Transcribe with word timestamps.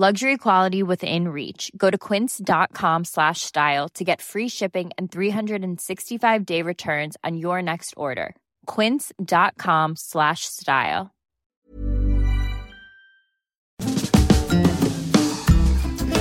Luxury 0.00 0.36
quality 0.36 0.84
within 0.84 1.26
reach. 1.26 1.72
Go 1.76 1.90
to 1.90 1.98
quince.com 1.98 3.04
slash 3.04 3.40
style 3.40 3.88
to 3.94 4.04
get 4.04 4.22
free 4.22 4.48
shipping 4.48 4.92
and 4.96 5.10
365 5.10 6.46
day 6.46 6.62
returns 6.62 7.16
on 7.24 7.36
your 7.36 7.60
next 7.60 7.94
order. 7.96 8.36
Quince.com 8.66 9.96
slash 9.96 10.42
style. 10.44 11.10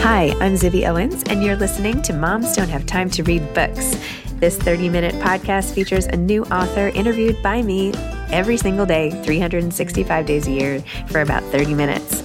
Hi, 0.02 0.34
I'm 0.42 0.56
Zibby 0.56 0.88
Owens, 0.88 1.22
and 1.26 1.44
you're 1.44 1.56
listening 1.56 2.02
to 2.02 2.14
Moms 2.14 2.56
Don't 2.56 2.70
Have 2.70 2.88
Time 2.88 3.12
to 3.12 3.22
Read 3.22 3.44
Books. 3.54 3.96
This 4.40 4.58
30 4.58 4.90
minute 4.90 5.14
podcast 5.22 5.76
features 5.76 6.08
a 6.08 6.18
new 6.18 6.46
author 6.46 6.88
interviewed 6.96 7.44
by 7.44 7.62
me 7.62 7.94
every 8.32 8.58
single 8.58 8.88
day, 8.88 9.12
365 9.24 10.26
days 10.26 10.48
a 10.48 10.52
year, 10.52 10.82
for 11.10 11.22
about 11.22 11.44
30 11.44 11.76
minutes. 11.76 12.24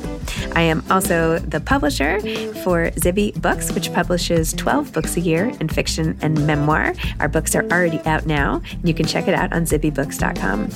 I 0.54 0.62
am 0.62 0.84
also 0.90 1.38
the 1.38 1.60
publisher 1.60 2.20
for 2.62 2.90
Zibby 2.92 3.40
Books, 3.40 3.72
which 3.72 3.92
publishes 3.92 4.52
12 4.52 4.92
books 4.92 5.16
a 5.16 5.20
year 5.20 5.52
in 5.60 5.68
fiction 5.68 6.18
and 6.22 6.46
memoir. 6.46 6.94
Our 7.20 7.28
books 7.28 7.54
are 7.54 7.64
already 7.64 8.00
out 8.00 8.26
now. 8.26 8.62
You 8.84 8.94
can 8.94 9.06
check 9.06 9.28
it 9.28 9.34
out 9.34 9.52
on 9.52 9.64
zibbybooks.com. 9.64 10.70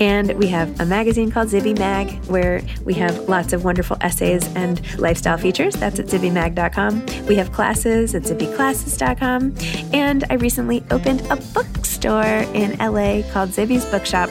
And 0.00 0.32
we 0.38 0.48
have 0.48 0.80
a 0.80 0.86
magazine 0.86 1.30
called 1.30 1.48
Zibby 1.48 1.78
Mag, 1.78 2.24
where 2.26 2.62
we 2.84 2.94
have 2.94 3.28
lots 3.28 3.52
of 3.52 3.64
wonderful 3.64 3.96
essays 4.00 4.46
and 4.54 4.80
lifestyle 4.98 5.38
features. 5.38 5.74
That's 5.74 5.98
at 5.98 6.06
zibbymag.com. 6.06 7.26
We 7.26 7.36
have 7.36 7.52
classes 7.52 8.14
at 8.14 8.22
zibbyclasses.com. 8.22 9.54
And 9.92 10.24
I 10.30 10.34
recently 10.34 10.84
opened 10.90 11.20
a 11.30 11.36
bookstore 11.36 12.24
in 12.54 12.76
LA 12.78 13.22
called 13.32 13.50
Zibby's 13.50 13.84
Bookshop 13.86 14.30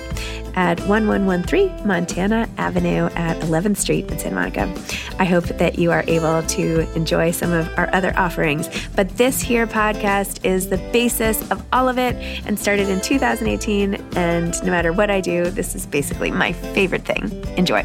at 0.55 0.79
1113 0.81 1.87
Montana 1.87 2.47
Avenue 2.57 3.05
at 3.15 3.37
11th 3.41 3.77
Street 3.77 4.11
in 4.11 4.19
Santa 4.19 4.35
Monica. 4.35 4.62
I 5.19 5.25
hope 5.25 5.45
that 5.45 5.77
you 5.79 5.91
are 5.91 6.03
able 6.07 6.43
to 6.43 6.93
enjoy 6.95 7.31
some 7.31 7.51
of 7.51 7.67
our 7.77 7.93
other 7.93 8.17
offerings. 8.17 8.69
But 8.95 9.09
this 9.17 9.41
here 9.41 9.67
podcast 9.67 10.45
is 10.45 10.69
the 10.69 10.77
basis 10.91 11.49
of 11.51 11.63
all 11.71 11.87
of 11.87 11.97
it 11.97 12.15
and 12.45 12.59
started 12.59 12.89
in 12.89 13.01
2018. 13.01 13.95
And 14.15 14.63
no 14.63 14.71
matter 14.71 14.91
what 14.91 15.09
I 15.09 15.21
do, 15.21 15.49
this 15.49 15.75
is 15.75 15.85
basically 15.85 16.31
my 16.31 16.53
favorite 16.53 17.05
thing. 17.05 17.31
Enjoy. 17.57 17.83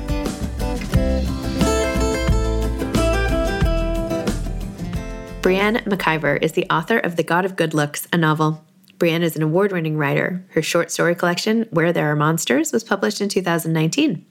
Brienne 5.40 5.76
McIver 5.86 6.42
is 6.42 6.52
the 6.52 6.66
author 6.68 6.98
of 6.98 7.16
The 7.16 7.22
God 7.22 7.44
of 7.44 7.56
Good 7.56 7.72
Looks, 7.72 8.06
a 8.12 8.18
novel. 8.18 8.64
Breanne 8.98 9.22
is 9.22 9.36
an 9.36 9.42
award 9.42 9.70
winning 9.70 9.96
writer. 9.96 10.44
Her 10.50 10.62
short 10.62 10.90
story 10.90 11.14
collection, 11.14 11.66
Where 11.70 11.92
There 11.92 12.10
Are 12.10 12.16
Monsters, 12.16 12.72
was 12.72 12.82
published 12.82 13.20
in 13.20 13.28
2019. 13.28 14.26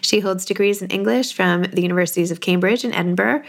She 0.00 0.20
holds 0.20 0.44
degrees 0.44 0.82
in 0.82 0.90
English 0.90 1.32
from 1.32 1.62
the 1.62 1.82
universities 1.82 2.30
of 2.30 2.40
Cambridge 2.40 2.84
and 2.84 2.94
Edinburgh 2.94 3.42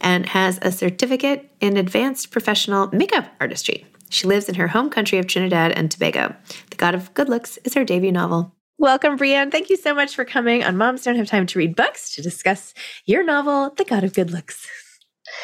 and 0.00 0.26
has 0.26 0.58
a 0.62 0.72
certificate 0.72 1.50
in 1.60 1.76
advanced 1.76 2.30
professional 2.30 2.88
makeup 2.92 3.26
artistry. 3.40 3.86
She 4.08 4.26
lives 4.26 4.48
in 4.48 4.54
her 4.54 4.68
home 4.68 4.90
country 4.90 5.18
of 5.18 5.26
Trinidad 5.26 5.72
and 5.72 5.90
Tobago. 5.90 6.34
The 6.70 6.76
God 6.76 6.94
of 6.94 7.12
Good 7.14 7.28
Looks 7.28 7.58
is 7.64 7.74
her 7.74 7.84
debut 7.84 8.12
novel. 8.12 8.52
Welcome, 8.78 9.18
Breanne. 9.18 9.50
Thank 9.50 9.70
you 9.70 9.76
so 9.76 9.94
much 9.94 10.14
for 10.14 10.24
coming 10.24 10.62
on 10.62 10.76
Moms 10.76 11.02
Don't 11.02 11.16
Have 11.16 11.28
Time 11.28 11.46
to 11.46 11.58
Read 11.58 11.74
Books 11.74 12.14
to 12.14 12.22
discuss 12.22 12.74
your 13.06 13.24
novel, 13.24 13.72
The 13.76 13.84
God 13.84 14.04
of 14.04 14.12
Good 14.12 14.30
Looks. 14.30 14.68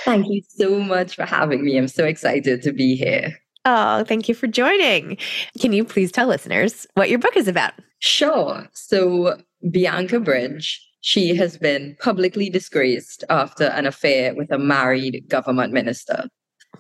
Thank 0.05 0.27
you 0.29 0.43
so 0.47 0.79
much 0.79 1.17
for 1.17 1.25
having 1.25 1.65
me. 1.65 1.77
I'm 1.77 1.89
so 1.89 2.05
excited 2.05 2.63
to 2.63 2.73
be 2.73 2.95
here. 2.95 3.39
Oh, 3.65 4.05
thank 4.05 4.29
you 4.29 4.35
for 4.35 4.49
joining. 4.49 5.17
Can 5.61 5.73
you 5.73 5.85
please 5.85 6.13
tell 6.13 6.27
listeners 6.27 6.87
what 6.95 7.09
your 7.09 7.19
book 7.19 7.37
is 7.37 7.49
about? 7.49 7.73
Sure. 8.01 8.69
So, 8.73 9.39
Bianca 9.71 10.21
Bridge, 10.21 10.81
she 11.01 11.35
has 11.35 11.57
been 11.57 11.97
publicly 12.01 12.49
disgraced 12.51 13.25
after 13.31 13.65
an 13.65 13.87
affair 13.87 14.35
with 14.35 14.51
a 14.51 14.59
married 14.59 15.25
government 15.29 15.73
minister. 15.73 16.29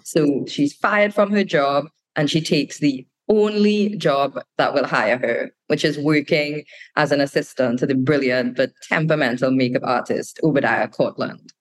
So, 0.04 0.44
she's 0.48 0.74
fired 0.74 1.14
from 1.14 1.30
her 1.32 1.44
job 1.44 1.86
and 2.16 2.30
she 2.30 2.40
takes 2.40 2.78
the 2.78 3.06
only 3.28 3.96
job 3.96 4.38
that 4.58 4.74
will 4.74 4.86
hire 4.86 5.18
her, 5.18 5.50
which 5.68 5.84
is 5.84 5.98
working 5.98 6.64
as 6.96 7.12
an 7.12 7.20
assistant 7.20 7.78
to 7.78 7.86
the 7.86 7.94
brilliant 7.94 8.56
but 8.56 8.72
temperamental 8.88 9.50
makeup 9.50 9.82
artist 9.84 10.40
Obadiah 10.42 10.88
Cortland. 10.88 11.52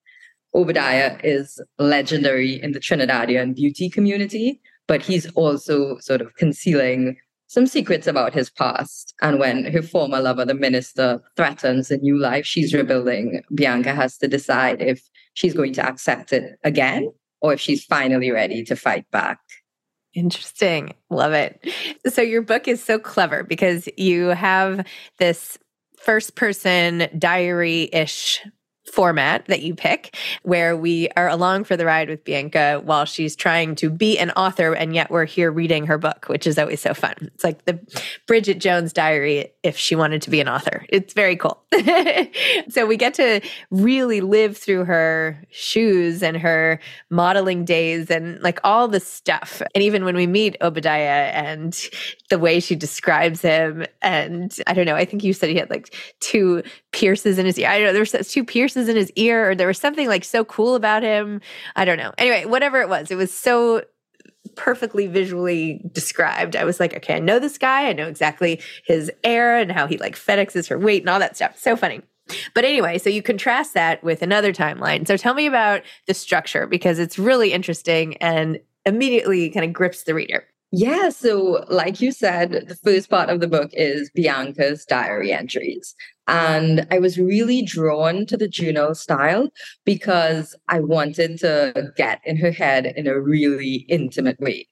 Obadiah 0.54 1.18
is 1.24 1.62
legendary 1.78 2.62
in 2.62 2.72
the 2.72 2.80
Trinidadian 2.80 3.56
beauty 3.56 3.90
community 3.90 4.60
but 4.92 5.02
he's 5.02 5.32
also 5.36 5.98
sort 6.00 6.20
of 6.20 6.36
concealing 6.36 7.16
some 7.52 7.68
secrets 7.68 8.08
about 8.08 8.34
his 8.34 8.50
past. 8.50 9.14
And 9.22 9.38
when 9.38 9.66
her 9.66 9.82
former 9.82 10.22
lover, 10.22 10.46
the 10.46 10.54
minister, 10.54 11.22
threatens 11.36 11.92
a 11.92 11.98
new 11.98 12.18
life 12.18 12.46
she's 12.46 12.74
rebuilding, 12.74 13.44
Bianca 13.54 13.94
has 13.94 14.18
to 14.20 14.28
decide 14.30 14.82
if 14.82 15.04
she's 15.34 15.54
going 15.54 15.74
to 15.74 15.86
accept 15.86 16.32
it 16.32 16.58
again 16.64 17.12
or 17.42 17.52
if 17.52 17.60
she's 17.60 17.84
finally 17.84 18.32
ready 18.32 18.64
to 18.64 18.76
fight 18.78 19.04
back. 19.12 19.40
Interesting. 20.14 20.94
Love 21.10 21.34
it. 21.34 21.60
So, 22.08 22.22
your 22.22 22.42
book 22.42 22.70
is 22.70 22.82
so 22.82 22.98
clever 22.98 23.44
because 23.44 23.90
you 23.98 24.28
have 24.28 24.88
this 25.20 25.58
first 25.98 26.36
person 26.36 27.10
diary 27.18 27.90
ish 27.92 28.42
format 28.92 29.46
that 29.48 29.62
you 29.62 29.74
pick 29.74 30.16
where 30.44 30.76
we 30.76 31.10
are 31.16 31.30
along 31.30 31.64
for 31.64 31.78
the 31.78 31.86
ride 31.86 32.10
with 32.10 32.24
Bianca 32.24 32.82
while 32.84 33.06
she's 33.06 33.36
trying 33.36 33.76
to 33.76 33.90
be 33.90 34.18
an 34.20 34.32
author 34.32 34.74
and 34.74 34.94
yet 34.94 35.10
we're 35.10 35.26
here 35.26 35.52
reading 35.52 35.86
her 35.88 35.98
book, 35.98 36.26
which 36.28 36.46
is 36.46 36.58
always 36.58 36.82
so 36.82 36.94
fun. 36.94 37.16
It's 37.22 37.44
like 37.44 37.66
the 37.66 37.80
Bridget 38.28 38.60
Jones 38.60 38.94
diary 38.94 39.52
if 39.64 39.78
she 39.78 39.96
wanted 39.96 40.22
to 40.24 40.30
be 40.30 40.42
an 40.42 40.50
author. 40.50 40.86
It's 40.90 41.14
very 41.14 41.36
cool. 41.36 41.62
so 42.70 42.86
we 42.86 42.98
get 42.98 43.14
to 43.16 43.42
really 43.70 44.22
live 44.22 44.58
through 44.58 44.86
her 44.86 45.44
shoes 45.50 46.22
and 46.22 46.36
her 46.38 46.80
modeling 47.10 47.66
days 47.66 48.10
and 48.10 48.42
like 48.42 48.60
all 48.64 48.88
the 48.88 49.00
stuff. 49.00 49.62
And 49.74 49.84
even 49.84 50.04
when 50.04 50.16
we 50.16 50.28
meet 50.28 50.58
Obadiah 50.62 51.32
and 51.34 51.80
the 52.30 52.40
way 52.40 52.60
she 52.60 52.76
describes 52.76 53.42
him 53.42 53.86
and 54.02 54.56
I 54.68 54.74
don't 54.74 54.86
know, 54.86 54.96
I 54.96 55.06
think 55.06 55.24
you 55.24 55.34
said 55.34 55.50
he 55.50 55.56
had 55.56 55.70
like 55.70 55.96
two 56.20 56.64
pierces 56.92 57.38
in 57.38 57.46
his 57.46 57.58
ear. 57.58 57.70
I 57.70 57.78
don't 57.78 57.88
know, 57.88 57.94
there 57.94 58.02
was 58.02 58.28
two 58.30 58.44
pierces 58.44 58.81
in 58.88 58.96
his 58.96 59.12
ear 59.16 59.52
or 59.52 59.56
there 59.56 59.68
was 59.68 59.78
something 59.78 60.08
like 60.08 60.24
so 60.24 60.44
cool 60.46 60.76
about 60.76 61.04
him. 61.04 61.42
I 61.76 61.86
don't 61.86 61.98
know. 61.98 62.14
Anyway, 62.18 62.46
whatever 62.46 62.82
it 62.82 62.90
was, 62.90 63.12
it 63.12 63.16
was 63.16 63.34
so 63.34 63.84
perfectly 64.56 65.08
visually 65.08 65.82
described. 65.92 66.56
I 66.56 66.64
was 66.64 66.80
like, 66.80 66.96
okay, 66.96 67.16
I 67.16 67.20
know 67.20 67.40
this 67.40 67.58
guy. 67.58 67.88
I 67.88 67.94
know 67.94 68.08
exactly 68.08 68.62
his 68.86 69.12
air 69.24 69.58
and 69.58 69.72
how 69.72 69.88
he 69.88 69.98
like 69.98 70.16
FedExes 70.16 70.70
her 70.70 70.78
weight 70.80 71.04
and 71.04 71.10
all 71.10 71.20
that 71.20 71.36
stuff. 71.36 71.58
So 71.58 71.76
funny. 71.76 72.02
But 72.54 72.66
anyway, 72.66 72.98
so 72.98 73.10
you 73.10 73.22
contrast 73.22 73.74
that 73.74 74.04
with 74.04 74.22
another 74.22 74.54
timeline. 74.54 75.08
So 75.08 75.18
tell 75.18 75.34
me 75.34 75.46
about 75.46 75.82
the 76.08 76.14
structure 76.14 76.68
because 76.68 77.00
it's 77.00 77.20
really 77.20 77.52
interesting 77.52 78.16
and 78.18 78.60
immediately 78.86 79.50
kind 79.50 79.66
of 79.66 79.74
grips 79.74 80.04
the 80.04 80.14
reader. 80.14 80.46
Yeah, 80.74 81.10
so 81.10 81.66
like 81.70 82.00
you 82.00 82.14
said, 82.14 82.68
the 82.70 82.76
first 82.76 83.10
part 83.10 83.30
of 83.30 83.42
the 83.42 83.48
book 83.48 83.72
is 83.74 84.10
Bianca's 84.16 84.86
diary 84.86 85.34
entries. 85.34 85.96
And 86.28 86.88
I 86.92 87.00
was 87.00 87.18
really 87.18 87.62
drawn 87.62 88.26
to 88.28 88.38
the 88.38 88.48
journal 88.48 88.96
style 88.96 89.50
because 89.86 90.56
I 90.70 90.80
wanted 90.80 91.40
to 91.40 91.92
get 91.98 92.22
in 92.26 92.38
her 92.38 92.52
head 92.52 92.94
in 92.96 93.08
a 93.08 93.20
really 93.20 93.86
intimate 93.90 94.40
way, 94.40 94.68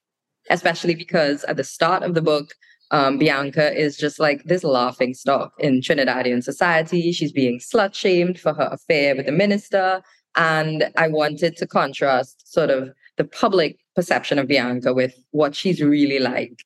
especially 0.48 0.94
because 0.94 1.44
at 1.44 1.56
the 1.56 1.64
start 1.64 2.02
of 2.02 2.14
the 2.14 2.22
book, 2.22 2.54
um, 2.92 3.18
Bianca 3.18 3.72
is 3.78 3.96
just 3.96 4.18
like 4.18 4.44
this 4.44 4.64
laughing 4.64 5.14
stock 5.14 5.52
in 5.58 5.80
Trinidadian 5.80 6.42
society. 6.42 7.12
She's 7.12 7.32
being 7.32 7.60
slut 7.60 7.94
shamed 7.94 8.40
for 8.40 8.52
her 8.54 8.68
affair 8.72 9.14
with 9.14 9.26
the 9.26 9.32
minister. 9.32 10.02
And 10.36 10.90
I 10.96 11.08
wanted 11.08 11.56
to 11.56 11.66
contrast 11.66 12.52
sort 12.52 12.70
of 12.70 12.90
the 13.16 13.24
public 13.24 13.78
perception 13.94 14.38
of 14.38 14.48
Bianca 14.48 14.94
with 14.94 15.14
what 15.30 15.54
she's 15.54 15.80
really 15.80 16.18
like. 16.18 16.64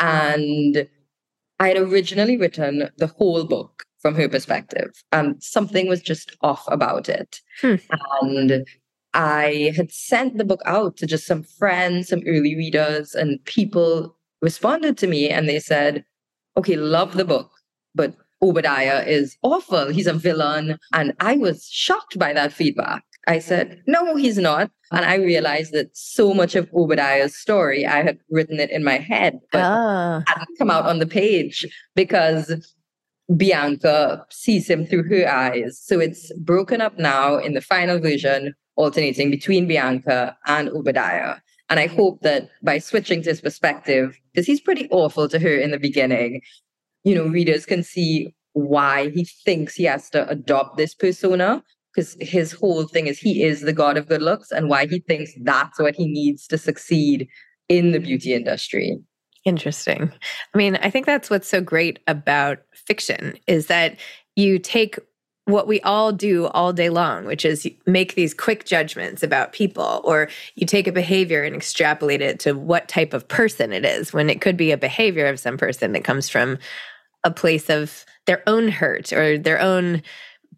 And 0.00 0.88
I 1.60 1.68
had 1.68 1.76
originally 1.76 2.36
written 2.36 2.90
the 2.96 3.06
whole 3.06 3.44
book 3.44 3.84
from 4.02 4.14
her 4.16 4.28
perspective, 4.28 4.90
and 5.12 5.42
something 5.42 5.88
was 5.88 6.02
just 6.02 6.36
off 6.42 6.64
about 6.68 7.08
it. 7.08 7.40
Hmm. 7.60 7.76
And 8.20 8.66
I 9.14 9.72
had 9.76 9.92
sent 9.92 10.38
the 10.38 10.44
book 10.44 10.60
out 10.66 10.96
to 10.98 11.06
just 11.06 11.26
some 11.26 11.42
friends, 11.42 12.08
some 12.08 12.22
early 12.26 12.56
readers, 12.56 13.14
and 13.14 13.42
people 13.44 14.16
responded 14.40 14.98
to 14.98 15.06
me 15.06 15.28
and 15.28 15.48
they 15.48 15.60
said, 15.60 16.04
okay, 16.56 16.76
love 16.76 17.16
the 17.16 17.24
book, 17.24 17.50
but 17.94 18.14
Obadiah 18.42 19.04
is 19.06 19.36
awful. 19.42 19.88
He's 19.88 20.08
a 20.08 20.12
villain. 20.12 20.78
And 20.92 21.14
I 21.20 21.36
was 21.36 21.68
shocked 21.70 22.18
by 22.18 22.32
that 22.32 22.52
feedback. 22.52 23.04
I 23.28 23.38
said, 23.38 23.80
no, 23.86 24.16
he's 24.16 24.36
not. 24.36 24.70
And 24.90 25.04
I 25.04 25.14
realized 25.14 25.72
that 25.72 25.96
so 25.96 26.34
much 26.34 26.56
of 26.56 26.68
Obadiah's 26.74 27.36
story, 27.36 27.86
I 27.86 28.02
had 28.02 28.18
written 28.30 28.58
it 28.58 28.70
in 28.70 28.82
my 28.82 28.98
head, 28.98 29.38
but 29.52 29.62
ah. 29.62 30.22
hadn't 30.26 30.58
come 30.58 30.70
out 30.70 30.86
on 30.86 30.98
the 30.98 31.06
page 31.06 31.64
because 31.94 32.52
Bianca 33.36 34.26
sees 34.30 34.68
him 34.68 34.86
through 34.86 35.08
her 35.08 35.28
eyes. 35.28 35.80
So 35.82 36.00
it's 36.00 36.32
broken 36.38 36.80
up 36.80 36.98
now 36.98 37.36
in 37.36 37.54
the 37.54 37.60
final 37.60 37.98
version, 37.98 38.54
alternating 38.76 39.30
between 39.30 39.68
Bianca 39.68 40.36
and 40.46 40.68
Obadiah. 40.70 41.36
And 41.70 41.80
I 41.80 41.86
hope 41.86 42.20
that 42.22 42.48
by 42.62 42.78
switching 42.78 43.22
to 43.22 43.30
his 43.30 43.40
perspective, 43.40 44.18
because 44.32 44.46
he's 44.46 44.60
pretty 44.60 44.88
awful 44.90 45.28
to 45.28 45.38
her 45.38 45.56
in 45.56 45.70
the 45.70 45.78
beginning, 45.78 46.42
you 47.04 47.14
know, 47.14 47.26
readers 47.26 47.64
can 47.64 47.82
see 47.82 48.34
why 48.52 49.10
he 49.10 49.24
thinks 49.24 49.74
he 49.74 49.84
has 49.84 50.10
to 50.10 50.28
adopt 50.28 50.76
this 50.76 50.94
persona. 50.94 51.62
Because 51.94 52.16
his 52.20 52.52
whole 52.52 52.84
thing 52.84 53.06
is 53.06 53.18
he 53.18 53.42
is 53.42 53.60
the 53.60 53.72
god 53.72 53.98
of 53.98 54.08
good 54.08 54.22
looks, 54.22 54.50
and 54.50 54.70
why 54.70 54.86
he 54.86 55.00
thinks 55.00 55.32
that's 55.42 55.78
what 55.78 55.94
he 55.94 56.06
needs 56.06 56.46
to 56.46 56.56
succeed 56.56 57.28
in 57.68 57.92
the 57.92 58.00
beauty 58.00 58.32
industry. 58.32 58.98
Interesting. 59.44 60.12
I 60.54 60.58
mean, 60.58 60.76
I 60.76 60.90
think 60.90 61.06
that's 61.06 61.28
what's 61.28 61.48
so 61.48 61.60
great 61.60 61.98
about 62.06 62.58
fiction 62.72 63.36
is 63.46 63.66
that 63.66 63.96
you 64.36 64.58
take 64.58 64.98
what 65.46 65.66
we 65.66 65.80
all 65.80 66.12
do 66.12 66.46
all 66.48 66.72
day 66.72 66.88
long, 66.88 67.24
which 67.24 67.44
is 67.44 67.68
make 67.84 68.14
these 68.14 68.32
quick 68.32 68.64
judgments 68.64 69.24
about 69.24 69.52
people, 69.52 70.00
or 70.04 70.28
you 70.54 70.64
take 70.64 70.86
a 70.86 70.92
behavior 70.92 71.42
and 71.42 71.56
extrapolate 71.56 72.20
it 72.20 72.38
to 72.38 72.52
what 72.52 72.86
type 72.86 73.12
of 73.12 73.26
person 73.26 73.72
it 73.72 73.84
is, 73.84 74.12
when 74.12 74.30
it 74.30 74.40
could 74.40 74.56
be 74.56 74.70
a 74.70 74.76
behavior 74.76 75.26
of 75.26 75.40
some 75.40 75.58
person 75.58 75.92
that 75.92 76.04
comes 76.04 76.28
from 76.28 76.58
a 77.24 77.30
place 77.30 77.68
of 77.68 78.04
their 78.26 78.42
own 78.48 78.68
hurt 78.68 79.12
or 79.12 79.36
their 79.36 79.60
own 79.60 80.02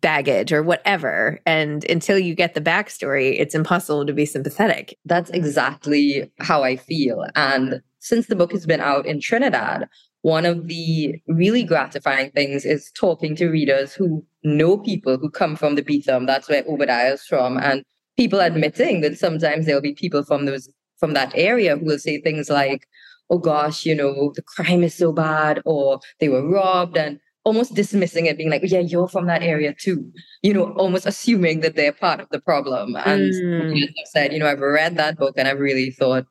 baggage 0.04 0.52
or 0.52 0.62
whatever. 0.62 1.40
And 1.46 1.82
until 1.88 2.18
you 2.18 2.34
get 2.34 2.52
the 2.52 2.60
backstory, 2.60 3.40
it's 3.40 3.54
impossible 3.54 4.04
to 4.04 4.12
be 4.12 4.26
sympathetic. 4.26 4.98
That's 5.06 5.30
exactly 5.30 6.30
how 6.40 6.62
I 6.62 6.76
feel. 6.76 7.24
And 7.34 7.80
since 8.00 8.26
the 8.26 8.36
book 8.36 8.52
has 8.52 8.66
been 8.66 8.82
out 8.82 9.06
in 9.06 9.18
Trinidad, 9.18 9.88
one 10.20 10.44
of 10.44 10.68
the 10.68 11.14
really 11.26 11.64
gratifying 11.64 12.30
things 12.32 12.66
is 12.66 12.92
talking 12.94 13.34
to 13.36 13.48
readers 13.48 13.94
who 13.94 14.22
know 14.42 14.76
people 14.76 15.16
who 15.16 15.30
come 15.30 15.56
from 15.56 15.74
the 15.74 15.82
Beetham. 15.82 16.26
That's 16.26 16.50
where 16.50 16.64
Obadiah 16.68 17.14
is 17.14 17.24
from. 17.24 17.56
And 17.56 17.82
people 18.18 18.40
admitting 18.40 19.00
that 19.00 19.18
sometimes 19.18 19.64
there'll 19.64 19.80
be 19.80 19.94
people 19.94 20.22
from 20.22 20.44
those 20.44 20.68
from 20.98 21.14
that 21.14 21.32
area 21.34 21.78
who 21.78 21.86
will 21.86 21.98
say 21.98 22.20
things 22.20 22.50
like, 22.50 22.86
oh 23.30 23.38
gosh, 23.38 23.86
you 23.86 23.94
know, 23.94 24.32
the 24.34 24.42
crime 24.42 24.82
is 24.82 24.94
so 24.94 25.12
bad, 25.12 25.62
or 25.64 26.00
they 26.20 26.28
were 26.28 26.46
robbed, 26.46 26.98
and 26.98 27.18
almost 27.44 27.74
dismissing 27.74 28.26
it, 28.26 28.36
being 28.36 28.50
like, 28.50 28.62
yeah, 28.64 28.80
you're 28.80 29.08
from 29.08 29.26
that 29.26 29.42
area 29.42 29.74
too. 29.74 30.10
You 30.42 30.54
know, 30.54 30.72
almost 30.72 31.06
assuming 31.06 31.60
that 31.60 31.76
they're 31.76 31.92
part 31.92 32.20
of 32.20 32.28
the 32.30 32.40
problem. 32.40 32.96
And 33.04 33.32
mm. 33.32 33.82
I've 33.82 34.08
said, 34.08 34.32
you 34.32 34.38
know, 34.38 34.48
I've 34.48 34.60
read 34.60 34.96
that 34.96 35.16
book 35.16 35.34
and 35.36 35.46
I've 35.46 35.60
really 35.60 35.90
thought, 35.90 36.24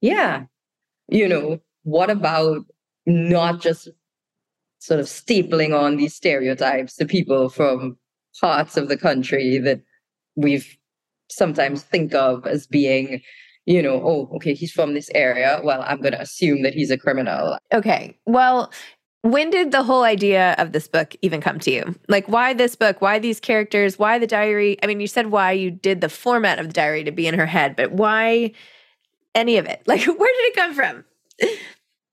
yeah, 0.00 0.44
you 1.08 1.28
know, 1.28 1.60
what 1.84 2.10
about 2.10 2.64
not 3.06 3.60
just 3.60 3.88
sort 4.80 5.00
of 5.00 5.06
stapling 5.06 5.78
on 5.78 5.96
these 5.96 6.14
stereotypes 6.14 6.94
to 6.96 7.06
people 7.06 7.48
from 7.48 7.96
parts 8.40 8.76
of 8.76 8.88
the 8.88 8.96
country 8.96 9.58
that 9.58 9.80
we've 10.36 10.76
sometimes 11.30 11.82
think 11.82 12.14
of 12.14 12.46
as 12.46 12.66
being 12.66 13.20
you 13.66 13.82
know 13.82 14.00
oh 14.02 14.30
okay 14.34 14.54
he's 14.54 14.72
from 14.72 14.94
this 14.94 15.10
area 15.14 15.60
well 15.62 15.82
i'm 15.86 16.00
going 16.00 16.12
to 16.12 16.20
assume 16.20 16.62
that 16.62 16.72
he's 16.72 16.90
a 16.90 16.96
criminal 16.96 17.58
okay 17.72 18.16
well 18.24 18.72
when 19.32 19.50
did 19.50 19.72
the 19.72 19.82
whole 19.82 20.04
idea 20.04 20.54
of 20.58 20.72
this 20.72 20.88
book 20.88 21.14
even 21.22 21.40
come 21.40 21.58
to 21.60 21.70
you? 21.70 21.94
Like, 22.08 22.28
why 22.28 22.54
this 22.54 22.76
book? 22.76 23.00
Why 23.00 23.18
these 23.18 23.40
characters? 23.40 23.98
Why 23.98 24.18
the 24.18 24.26
diary? 24.26 24.78
I 24.82 24.86
mean, 24.86 25.00
you 25.00 25.06
said 25.06 25.28
why 25.28 25.52
you 25.52 25.70
did 25.70 26.00
the 26.00 26.08
format 26.08 26.58
of 26.58 26.68
the 26.68 26.72
diary 26.72 27.04
to 27.04 27.10
be 27.10 27.26
in 27.26 27.34
her 27.34 27.46
head, 27.46 27.76
but 27.76 27.92
why 27.92 28.52
any 29.34 29.56
of 29.56 29.66
it? 29.66 29.82
Like, 29.86 30.04
where 30.06 30.14
did 30.14 30.46
it 30.46 30.54
come 30.54 30.74
from? 30.74 31.04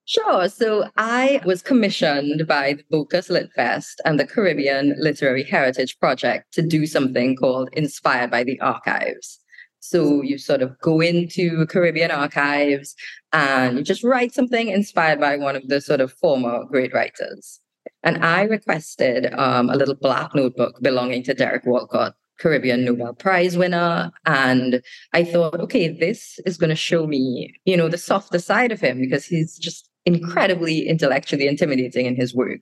Sure. 0.08 0.48
So 0.48 0.88
I 0.96 1.40
was 1.44 1.62
commissioned 1.62 2.46
by 2.46 2.74
the 2.74 2.84
Bocas 2.96 3.28
Lit 3.28 3.50
Fest 3.56 4.00
and 4.04 4.20
the 4.20 4.26
Caribbean 4.26 4.94
Literary 4.98 5.42
Heritage 5.42 5.98
Project 5.98 6.54
to 6.54 6.62
do 6.62 6.86
something 6.86 7.34
called 7.34 7.68
Inspired 7.72 8.30
by 8.30 8.44
the 8.44 8.60
Archives. 8.60 9.40
So 9.80 10.22
you 10.22 10.38
sort 10.38 10.62
of 10.62 10.78
go 10.80 11.00
into 11.00 11.66
Caribbean 11.66 12.10
archives 12.10 12.94
and 13.32 13.78
you 13.78 13.84
just 13.84 14.02
write 14.02 14.34
something 14.34 14.68
inspired 14.68 15.20
by 15.20 15.36
one 15.36 15.56
of 15.56 15.68
the 15.68 15.80
sort 15.80 16.00
of 16.00 16.12
former 16.12 16.64
great 16.64 16.92
writers. 16.92 17.60
And 18.02 18.24
I 18.24 18.42
requested 18.42 19.32
um, 19.34 19.70
a 19.70 19.76
little 19.76 19.94
black 19.94 20.34
notebook 20.34 20.80
belonging 20.80 21.22
to 21.24 21.34
Derek 21.34 21.66
Walcott, 21.66 22.14
Caribbean 22.38 22.84
Nobel 22.84 23.14
Prize 23.14 23.56
winner. 23.56 24.10
And 24.26 24.82
I 25.12 25.24
thought, 25.24 25.60
okay, 25.60 25.88
this 25.88 26.38
is 26.46 26.56
going 26.56 26.70
to 26.70 26.76
show 26.76 27.06
me, 27.06 27.54
you 27.64 27.76
know, 27.76 27.88
the 27.88 27.98
softer 27.98 28.38
side 28.38 28.72
of 28.72 28.80
him 28.80 29.00
because 29.00 29.26
he's 29.26 29.58
just 29.58 29.88
incredibly 30.04 30.86
intellectually 30.86 31.48
intimidating 31.48 32.06
in 32.06 32.16
his 32.16 32.34
work. 32.34 32.60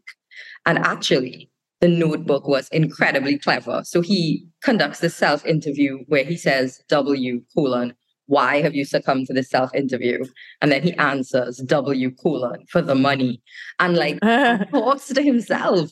And 0.66 0.78
actually, 0.78 1.50
the 1.80 1.88
notebook 1.88 2.46
was 2.48 2.68
incredibly 2.68 3.38
clever. 3.38 3.82
So 3.84 4.00
he 4.00 4.46
conducts 4.62 5.00
the 5.00 5.10
self 5.10 5.44
interview 5.44 5.98
where 6.06 6.24
he 6.24 6.36
says, 6.36 6.82
W 6.88 7.42
colon, 7.54 7.94
why 8.26 8.62
have 8.62 8.74
you 8.74 8.84
succumbed 8.84 9.26
to 9.26 9.34
this 9.34 9.50
self 9.50 9.74
interview? 9.74 10.24
And 10.62 10.72
then 10.72 10.82
he 10.82 10.94
answers, 10.94 11.58
W 11.58 12.10
colon, 12.14 12.64
for 12.70 12.80
the 12.80 12.94
money. 12.94 13.42
And 13.78 13.96
like, 13.96 14.20
talks 14.70 15.08
to 15.08 15.22
himself. 15.22 15.90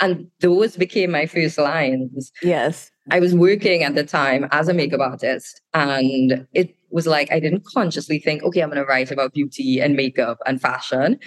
And 0.00 0.28
those 0.40 0.76
became 0.76 1.10
my 1.10 1.26
first 1.26 1.58
lines. 1.58 2.30
Yes. 2.42 2.90
I 3.10 3.20
was 3.20 3.34
working 3.34 3.82
at 3.82 3.94
the 3.94 4.04
time 4.04 4.46
as 4.52 4.68
a 4.68 4.74
makeup 4.74 5.00
artist, 5.00 5.60
and 5.74 6.46
it 6.52 6.74
was 6.90 7.06
like 7.06 7.32
I 7.32 7.40
didn't 7.40 7.64
consciously 7.64 8.18
think, 8.18 8.42
okay, 8.42 8.60
I'm 8.60 8.68
going 8.68 8.80
to 8.80 8.84
write 8.84 9.10
about 9.10 9.32
beauty 9.32 9.80
and 9.80 9.96
makeup 9.96 10.38
and 10.46 10.60
fashion. 10.60 11.18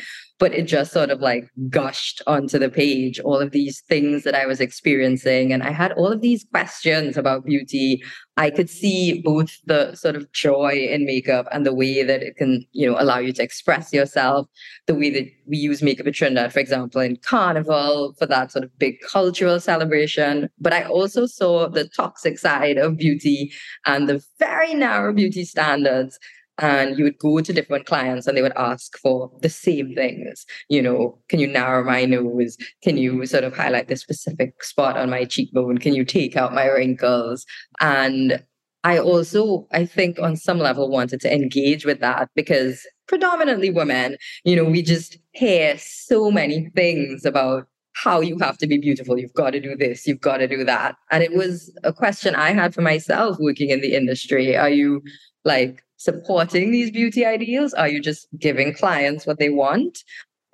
But 0.41 0.55
it 0.55 0.63
just 0.63 0.91
sort 0.91 1.11
of 1.11 1.21
like 1.21 1.51
gushed 1.69 2.19
onto 2.25 2.57
the 2.57 2.67
page, 2.67 3.19
all 3.19 3.37
of 3.37 3.51
these 3.51 3.81
things 3.81 4.23
that 4.23 4.33
I 4.33 4.47
was 4.47 4.59
experiencing. 4.59 5.53
And 5.53 5.61
I 5.61 5.69
had 5.69 5.91
all 5.91 6.07
of 6.07 6.21
these 6.21 6.47
questions 6.51 7.15
about 7.15 7.45
beauty. 7.45 8.01
I 8.37 8.49
could 8.49 8.67
see 8.67 9.21
both 9.21 9.55
the 9.67 9.93
sort 9.93 10.15
of 10.15 10.31
joy 10.31 10.87
in 10.89 11.05
makeup 11.05 11.47
and 11.51 11.63
the 11.63 11.75
way 11.75 12.01
that 12.01 12.23
it 12.23 12.37
can, 12.37 12.65
you 12.71 12.89
know, 12.89 12.99
allow 12.99 13.19
you 13.19 13.33
to 13.33 13.43
express 13.43 13.93
yourself, 13.93 14.47
the 14.87 14.95
way 14.95 15.11
that 15.11 15.27
we 15.45 15.57
use 15.57 15.83
makeup 15.83 16.07
in 16.07 16.13
Trinidad, 16.13 16.51
for 16.51 16.59
example, 16.59 17.01
in 17.01 17.17
Carnival 17.17 18.15
for 18.17 18.25
that 18.25 18.51
sort 18.51 18.65
of 18.65 18.75
big 18.79 18.95
cultural 19.01 19.59
celebration. 19.59 20.49
But 20.59 20.73
I 20.73 20.85
also 20.85 21.27
saw 21.27 21.69
the 21.69 21.87
toxic 21.87 22.39
side 22.39 22.79
of 22.79 22.97
beauty 22.97 23.53
and 23.85 24.09
the 24.09 24.25
very 24.39 24.73
narrow 24.73 25.13
beauty 25.13 25.45
standards 25.45 26.17
and 26.61 26.97
you 26.97 27.03
would 27.03 27.17
go 27.17 27.41
to 27.41 27.51
different 27.51 27.85
clients 27.85 28.27
and 28.27 28.37
they 28.37 28.41
would 28.41 28.55
ask 28.55 28.97
for 28.99 29.31
the 29.41 29.49
same 29.49 29.93
things 29.95 30.45
you 30.69 30.81
know 30.81 31.17
can 31.27 31.39
you 31.39 31.47
narrow 31.47 31.83
my 31.83 32.05
nose 32.05 32.55
can 32.83 32.97
you 32.97 33.25
sort 33.25 33.43
of 33.43 33.55
highlight 33.55 33.87
this 33.87 34.01
specific 34.01 34.63
spot 34.63 34.95
on 34.97 35.09
my 35.09 35.25
cheekbone 35.25 35.77
can 35.77 35.93
you 35.93 36.05
take 36.05 36.37
out 36.37 36.53
my 36.53 36.65
wrinkles 36.67 37.45
and 37.81 38.41
i 38.83 38.97
also 38.97 39.67
i 39.73 39.85
think 39.85 40.19
on 40.19 40.35
some 40.37 40.59
level 40.59 40.89
wanted 40.89 41.19
to 41.19 41.33
engage 41.33 41.85
with 41.85 41.99
that 41.99 42.29
because 42.35 42.85
predominantly 43.07 43.69
women 43.69 44.15
you 44.45 44.55
know 44.55 44.63
we 44.63 44.81
just 44.81 45.17
hear 45.31 45.75
so 45.77 46.31
many 46.31 46.69
things 46.75 47.25
about 47.25 47.65
how 47.93 48.21
you 48.21 48.37
have 48.39 48.57
to 48.57 48.67
be 48.67 48.77
beautiful. 48.77 49.19
You've 49.19 49.33
got 49.33 49.51
to 49.51 49.59
do 49.59 49.75
this, 49.75 50.07
you've 50.07 50.21
got 50.21 50.37
to 50.37 50.47
do 50.47 50.63
that. 50.63 50.95
And 51.11 51.23
it 51.23 51.33
was 51.33 51.77
a 51.83 51.91
question 51.91 52.35
I 52.35 52.53
had 52.53 52.73
for 52.73 52.81
myself 52.81 53.37
working 53.39 53.69
in 53.69 53.81
the 53.81 53.95
industry. 53.95 54.55
Are 54.55 54.69
you 54.69 55.01
like 55.43 55.83
supporting 55.97 56.71
these 56.71 56.91
beauty 56.91 57.25
ideals? 57.25 57.73
Are 57.73 57.87
you 57.87 58.01
just 58.01 58.27
giving 58.37 58.73
clients 58.73 59.25
what 59.25 59.39
they 59.39 59.49
want? 59.49 59.99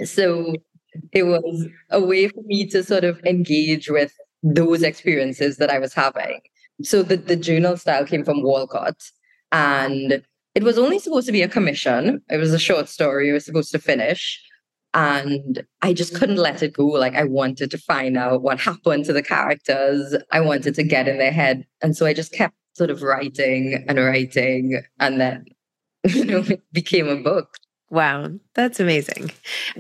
So 0.04 0.56
it 1.12 1.24
was 1.24 1.68
a 1.90 2.02
way 2.02 2.28
for 2.28 2.42
me 2.46 2.66
to 2.68 2.84
sort 2.84 3.04
of 3.04 3.20
engage 3.26 3.90
with 3.90 4.14
those 4.44 4.84
experiences 4.84 5.58
that 5.58 5.70
I 5.70 5.80
was 5.80 5.94
having. 5.94 6.42
So 6.84 7.04
the, 7.04 7.18
the 7.18 7.36
journal 7.36 7.78
style 7.78 8.06
came 8.06 8.24
from 8.24 8.44
Walcott 8.44 8.98
and 9.52 10.24
it 10.56 10.64
was 10.64 10.78
only 10.78 11.00
supposed 11.00 11.28
to 11.28 11.32
be 11.32 11.42
a 11.42 11.48
commission. 11.48 12.22
It 12.30 12.38
was 12.38 12.54
a 12.54 12.60
short 12.60 12.90
story. 12.90 13.30
It 13.30 13.34
was 13.34 13.46
supposed 13.46 13.72
to 13.72 13.80
finish. 13.80 14.44
And 14.94 15.64
I 15.82 15.94
just 15.94 16.16
couldn't 16.16 16.38
let 16.38 16.64
it 16.64 16.74
go. 16.74 16.88
Like 16.88 17.16
I 17.16 17.26
wanted 17.26 17.70
to 17.72 17.78
find 17.78 18.18
out 18.18 18.42
what 18.42 18.60
happened 18.60 19.06
to 19.06 19.14
the 19.14 19.22
characters. 19.22 20.16
I 20.32 20.40
wanted 20.40 20.76
to 20.76 20.84
get 20.84 21.08
in 21.08 21.18
their 21.20 21.32
head. 21.32 21.66
And 21.82 21.96
so 21.96 22.06
I 22.06 22.14
just 22.14 22.32
kept 22.32 22.56
sort 22.78 22.92
of 22.92 23.02
writing 23.02 23.84
and 23.88 23.98
writing 23.98 24.80
and 25.00 25.20
then 25.20 25.46
you 26.06 26.26
know 26.30 26.40
it 26.40 26.62
became 26.72 27.08
a 27.08 27.16
book. 27.16 27.56
Wow 27.90 28.30
that's 28.54 28.80
amazing. 28.80 29.32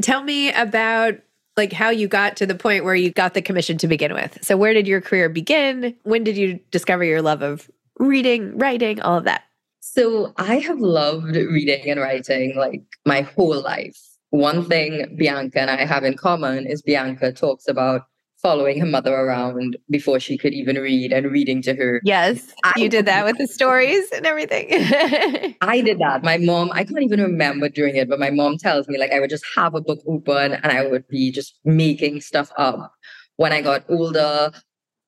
Tell 0.01 0.23
me 0.23 0.51
about 0.51 1.15
like 1.55 1.73
how 1.73 1.89
you 1.89 2.07
got 2.07 2.37
to 2.37 2.45
the 2.45 2.55
point 2.55 2.83
where 2.83 2.95
you 2.95 3.11
got 3.11 3.33
the 3.33 3.41
commission 3.41 3.77
to 3.79 3.87
begin 3.87 4.13
with. 4.13 4.43
So 4.43 4.57
where 4.57 4.73
did 4.73 4.87
your 4.87 5.01
career 5.01 5.29
begin? 5.29 5.95
When 6.03 6.23
did 6.23 6.37
you 6.37 6.59
discover 6.71 7.03
your 7.03 7.21
love 7.21 7.41
of 7.41 7.69
reading 7.99 8.57
writing 8.57 8.99
all 9.01 9.17
of 9.17 9.25
that? 9.25 9.43
So 9.79 10.33
i 10.37 10.57
have 10.57 10.79
loved 10.79 11.35
reading 11.35 11.89
and 11.89 11.99
writing 11.99 12.55
like 12.57 12.83
my 13.05 13.21
whole 13.21 13.61
life. 13.61 13.97
One 14.31 14.65
thing 14.65 15.15
bianca 15.17 15.59
and 15.61 15.69
i 15.69 15.85
have 15.85 16.03
in 16.03 16.15
common 16.15 16.65
is 16.65 16.81
bianca 16.81 17.31
talks 17.31 17.67
about 17.67 18.07
following 18.41 18.79
her 18.79 18.85
mother 18.85 19.13
around 19.13 19.77
before 19.89 20.19
she 20.19 20.37
could 20.37 20.53
even 20.53 20.77
read 20.77 21.11
and 21.11 21.31
reading 21.31 21.61
to 21.63 21.75
her. 21.75 22.01
Yes, 22.03 22.53
I, 22.63 22.73
you 22.77 22.89
did 22.89 23.05
that 23.05 23.25
with 23.25 23.37
the 23.37 23.47
stories 23.47 24.09
and 24.11 24.25
everything. 24.25 24.67
I 25.61 25.81
did 25.81 25.99
that. 25.99 26.23
My 26.23 26.37
mom, 26.37 26.71
I 26.71 26.83
can't 26.83 27.01
even 27.01 27.21
remember 27.21 27.69
doing 27.69 27.95
it, 27.95 28.09
but 28.09 28.19
my 28.19 28.29
mom 28.29 28.57
tells 28.57 28.87
me 28.87 28.97
like 28.97 29.11
I 29.11 29.19
would 29.19 29.29
just 29.29 29.45
have 29.55 29.73
a 29.73 29.81
book 29.81 29.99
open 30.07 30.53
and 30.53 30.71
I 30.71 30.85
would 30.85 31.07
be 31.07 31.31
just 31.31 31.59
making 31.65 32.21
stuff 32.21 32.51
up. 32.57 32.93
When 33.37 33.53
I 33.53 33.61
got 33.61 33.85
older, 33.89 34.51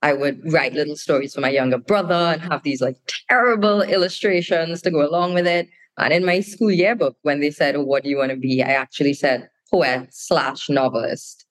I 0.02 0.14
would 0.14 0.42
write 0.52 0.74
little 0.74 0.96
stories 0.96 1.34
for 1.34 1.42
my 1.42 1.50
younger 1.50 1.78
brother 1.78 2.14
and 2.14 2.42
have 2.42 2.64
these 2.64 2.82
like 2.82 2.96
terrible 3.30 3.82
illustrations 3.82 4.82
to 4.84 4.92
go 4.92 5.08
along 5.08 5.34
with 5.34 5.46
it. 5.46 5.68
And 5.98 6.14
in 6.14 6.26
my 6.26 6.40
school 6.40 6.72
yearbook, 6.72 7.18
when 7.24 7.42
they 7.42 7.52
said, 7.52 7.76
oh, 7.76 7.84
What 7.84 8.04
do 8.04 8.10
you 8.10 8.18
want 8.18 8.32
to 8.32 8.38
be? 8.38 8.64
I 8.64 8.70
actually 8.70 9.14
said 9.14 9.50
poet 9.70 10.08
slash 10.12 10.70
novelist. 10.70 11.46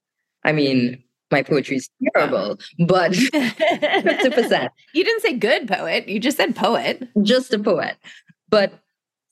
I 0.45 0.53
mean, 0.53 1.03
my 1.31 1.43
poetry 1.43 1.77
is 1.77 1.89
terrible, 2.15 2.59
but 2.87 3.13
50%. 3.13 4.69
You 4.95 5.05
didn't 5.05 5.23
say 5.23 5.35
good 5.35 5.69
poet, 5.69 6.09
you 6.09 6.21
just 6.21 6.37
said 6.37 6.57
poet. 6.57 7.09
Just 7.23 7.53
a 7.53 7.59
poet. 7.59 7.97
But 8.49 8.73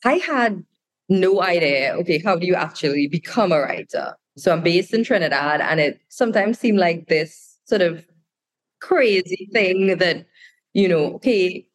I 0.04 0.14
had 0.14 0.64
no 1.08 1.42
idea, 1.42 1.94
okay, 2.00 2.18
how 2.18 2.36
do 2.36 2.46
you 2.46 2.54
actually 2.54 3.08
become 3.08 3.52
a 3.52 3.60
writer? 3.60 4.16
So 4.36 4.52
I'm 4.52 4.62
based 4.62 4.92
in 4.92 5.04
Trinidad, 5.04 5.60
and 5.60 5.80
it 5.80 6.00
sometimes 6.08 6.58
seemed 6.58 6.78
like 6.78 7.06
this 7.06 7.58
sort 7.64 7.80
of 7.80 8.04
crazy 8.80 9.48
thing 9.52 9.96
that, 9.98 10.26
you 10.74 10.88
know, 10.88 11.14
okay, 11.14 11.66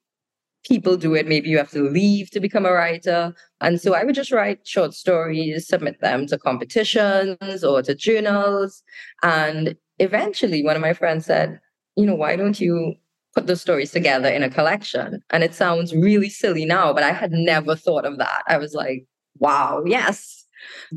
people 0.64 0.96
do 0.98 1.16
it. 1.16 1.28
Maybe 1.28 1.50
you 1.50 1.58
have 1.58 1.72
to 1.72 1.90
leave 1.90 2.30
to 2.32 2.40
become 2.40 2.66
a 2.66 2.72
writer. 2.72 3.34
And 3.62 3.82
so 3.82 3.96
I 3.96 4.04
would 4.04 4.16
just 4.16 4.32
write 4.32 4.66
short 4.68 4.94
stories, 4.94 5.68
submit 5.68 6.02
them 6.02 6.28
to 6.28 6.38
competitions 6.38 7.64
or 7.64 7.82
to 7.82 7.96
journals. 7.96 8.84
And 9.24 9.76
eventually 10.02 10.64
one 10.64 10.76
of 10.76 10.82
my 10.82 10.94
friends 10.94 11.26
said, 11.26 11.60
you 11.96 12.06
know, 12.06 12.16
why 12.16 12.36
don't 12.36 12.60
you 12.60 12.96
put 13.34 13.48
the 13.48 13.56
stories 13.56 13.92
together 13.92 14.28
in 14.28 14.44
a 14.44 14.50
collection? 14.50 15.22
And 15.30 15.44
it 15.44 15.54
sounds 15.54 15.94
really 15.96 16.30
silly 16.30 16.66
now, 16.66 16.92
but 16.92 17.04
I 17.04 17.12
had 17.12 17.32
never 17.32 17.76
thought 17.76 18.06
of 18.06 18.18
that. 18.18 18.44
I 18.48 18.58
was 18.58 18.74
like, 18.74 19.06
wow, 19.38 19.84
yes. 19.86 20.46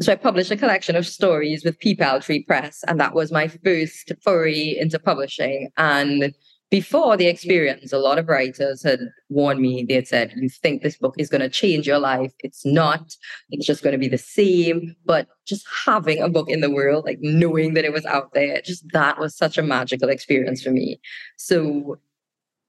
So 0.01 0.13
I 0.13 0.17
published 0.17 0.51
a 0.51 0.57
collection 0.57 0.97
of 0.97 1.07
stories 1.07 1.65
with 1.65 1.79
Peepal 1.79 2.23
Tree 2.23 2.43
Press, 2.45 2.85
and 2.87 3.01
that 3.01 3.15
was 3.15 3.33
my 3.33 3.49
first 3.49 4.13
foray 4.23 4.77
into 4.79 4.99
publishing. 4.99 5.71
And 5.77 6.35
before 6.75 7.16
the 7.16 7.28
experience, 7.28 7.93
a 7.93 7.99
lot 7.99 8.19
of 8.19 8.26
writers 8.26 8.83
had 8.83 8.99
warned 9.28 9.61
me. 9.61 9.85
They 9.88 9.95
had 9.95 10.09
said, 10.09 10.33
You 10.35 10.49
think 10.49 10.83
this 10.83 10.97
book 10.97 11.14
is 11.19 11.31
going 11.31 11.40
to 11.40 11.49
change 11.49 11.87
your 11.87 12.00
life. 12.00 12.33
It's 12.40 12.66
not. 12.66 13.14
It's 13.50 13.64
just 13.64 13.85
going 13.85 13.93
to 13.93 13.99
be 13.99 14.09
the 14.09 14.19
same. 14.19 14.97
But 15.04 15.28
just 15.47 15.64
having 15.87 16.21
a 16.21 16.28
book 16.28 16.50
in 16.50 16.62
the 16.62 16.73
world, 16.73 17.04
like 17.04 17.21
knowing 17.21 17.75
that 17.75 17.85
it 17.85 17.93
was 17.93 18.04
out 18.07 18.35
there, 18.35 18.61
just 18.61 18.85
that 18.93 19.21
was 19.21 19.37
such 19.37 19.57
a 19.57 19.62
magical 19.62 20.09
experience 20.09 20.64
for 20.64 20.73
me. 20.73 21.00
So 21.37 22.00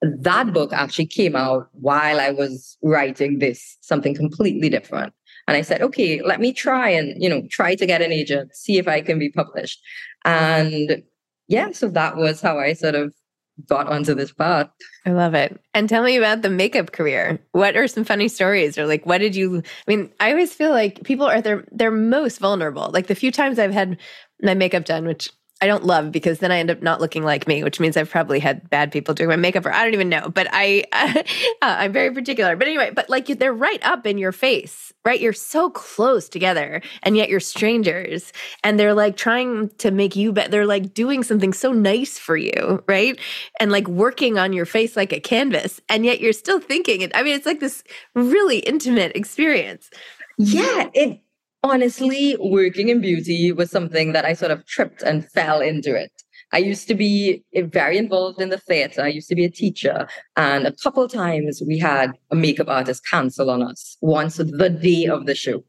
that 0.04 0.54
book 0.54 0.72
actually 0.72 1.08
came 1.08 1.36
out 1.36 1.70
while 1.72 2.20
I 2.20 2.30
was 2.30 2.78
writing 2.84 3.40
this, 3.40 3.76
something 3.82 4.14
completely 4.14 4.70
different. 4.70 5.14
And 5.48 5.58
I 5.58 5.64
said, 5.64 5.82
okay, 5.82 6.22
let 6.22 6.40
me 6.40 6.54
try 6.54 6.90
and, 6.90 7.20
you 7.20 7.28
know, 7.28 7.42
try 7.50 7.74
to 7.74 7.88
get 7.88 8.04
an 8.04 8.12
agent, 8.12 8.56
see 8.56 8.78
if 8.78 8.88
I 8.88 9.02
can 9.02 9.18
be 9.18 9.32
published. 9.32 9.82
And 10.26 11.02
yeah, 11.48 11.72
so 11.72 11.90
that 11.90 12.18
was 12.18 12.40
how 12.40 12.60
I 12.60 12.74
sort 12.74 12.94
of 12.94 13.12
got 13.68 13.88
onto 13.88 14.14
this 14.14 14.32
path. 14.32 14.70
I 15.06 15.12
love 15.12 15.34
it. 15.34 15.60
And 15.74 15.88
tell 15.88 16.04
me 16.04 16.18
about 16.18 16.42
the 16.42 16.50
makeup 16.50 16.92
career. 16.92 17.40
What 17.52 17.76
are 17.76 17.88
some 17.88 18.04
funny 18.04 18.28
stories 18.28 18.78
or 18.78 18.86
like 18.86 19.06
what 19.06 19.20
did 19.20 19.36
you 19.36 19.60
I 19.60 19.62
mean, 19.88 20.12
I 20.20 20.32
always 20.32 20.54
feel 20.54 20.72
like 20.72 21.04
people 21.04 21.26
are 21.26 21.42
they're 21.42 21.66
they're 21.72 21.92
most 21.92 22.40
vulnerable. 22.40 22.90
Like 22.94 23.08
the 23.08 23.16
few 23.16 23.32
times 23.32 23.60
I've 23.60 23.72
had 23.72 23.98
my 24.42 24.54
makeup 24.54 24.86
done, 24.86 25.06
which 25.06 25.30
I 25.62 25.68
don't 25.68 25.86
love 25.86 26.12
because 26.12 26.40
then 26.40 26.52
I 26.52 26.60
end 26.60 26.70
up 26.70 26.82
not 26.82 27.00
looking 27.00 27.24
like 27.24 27.48
me, 27.48 27.64
which 27.64 27.80
means 27.80 27.96
I've 27.96 28.10
probably 28.10 28.40
had 28.40 28.70
bad 28.70 28.92
people 28.92 29.14
doing 29.14 29.30
my 29.30 29.38
makeup 29.38 29.66
or 29.66 29.72
I 29.72 29.86
don't 29.86 29.94
even 29.94 30.10
know. 30.10 30.28
But 30.28 30.48
I, 30.52 30.84
uh, 30.92 31.24
I'm 31.62 31.94
very 31.94 32.12
particular. 32.12 32.58
But 32.58 32.68
anyway, 32.68 32.92
but 32.94 33.10
like 33.10 33.28
they're 33.28 33.54
right 33.54 33.84
up 33.88 34.06
in 34.06 34.18
your 34.18 34.34
face, 34.34 34.92
right? 35.06 35.20
You're 35.20 35.32
so 35.32 35.70
close 35.70 36.28
together 36.28 36.82
and 37.04 37.16
yet 37.16 37.30
you're 37.30 37.40
strangers 37.40 38.34
and 38.66 38.78
they're 38.78 38.94
like 38.94 39.16
trying 39.16 39.70
to 39.78 39.92
make 39.92 40.18
you 40.18 40.34
better. 40.34 40.50
They're 40.50 40.66
like 40.66 40.94
doing 40.94 41.24
something 41.24 41.54
so 41.54 41.72
nice 41.72 42.20
for 42.20 42.36
you, 42.36 42.84
right? 42.88 43.18
And 43.62 43.72
like 43.72 43.88
working 43.88 44.38
on 44.38 44.52
your 44.52 44.66
face 44.66 44.98
like 44.98 45.14
a 45.14 45.22
canvas. 45.22 45.80
And 45.88 46.06
yet 46.06 46.20
you're 46.20 46.34
still 46.34 46.60
thinking 46.60 47.00
it. 47.00 47.12
I 47.16 47.24
mean, 47.24 47.34
it's 47.34 47.46
like 47.46 47.62
this 47.62 47.82
really 48.14 48.60
intimate 48.60 49.16
experience. 49.16 49.90
Yeah, 50.38 50.90
it 50.94 51.22
honestly, 51.66 52.38
working 52.40 52.90
in 52.90 53.02
beauty 53.02 53.52
was 53.52 53.72
something 53.72 54.14
that 54.14 54.26
I 54.26 54.34
sort 54.34 54.52
of 54.52 54.66
tripped 54.66 55.02
and 55.02 55.30
fell 55.32 55.62
into 55.62 55.96
it. 55.96 56.12
I 56.54 56.60
used 56.60 56.88
to 56.88 56.96
be 56.96 57.44
eh, 57.54 57.64
very 57.64 57.98
involved 57.98 58.40
in 58.40 58.50
the 58.50 58.60
theater. 58.60 59.02
I 59.02 59.08
used 59.08 59.28
to 59.30 59.36
be 59.36 59.46
a 59.46 59.50
teacher. 59.50 60.08
And 60.38 60.68
a 60.68 60.72
couple 60.84 61.08
times 61.08 61.62
we 61.66 61.80
had 61.80 62.12
a 62.32 62.36
makeup 62.36 62.70
artist 62.70 63.04
cancel 63.10 63.50
on 63.50 63.64
us 63.64 63.98
once 64.02 64.38
the 64.38 64.70
day 64.70 65.08
of 65.08 65.26
the 65.26 65.36
show. 65.36 65.64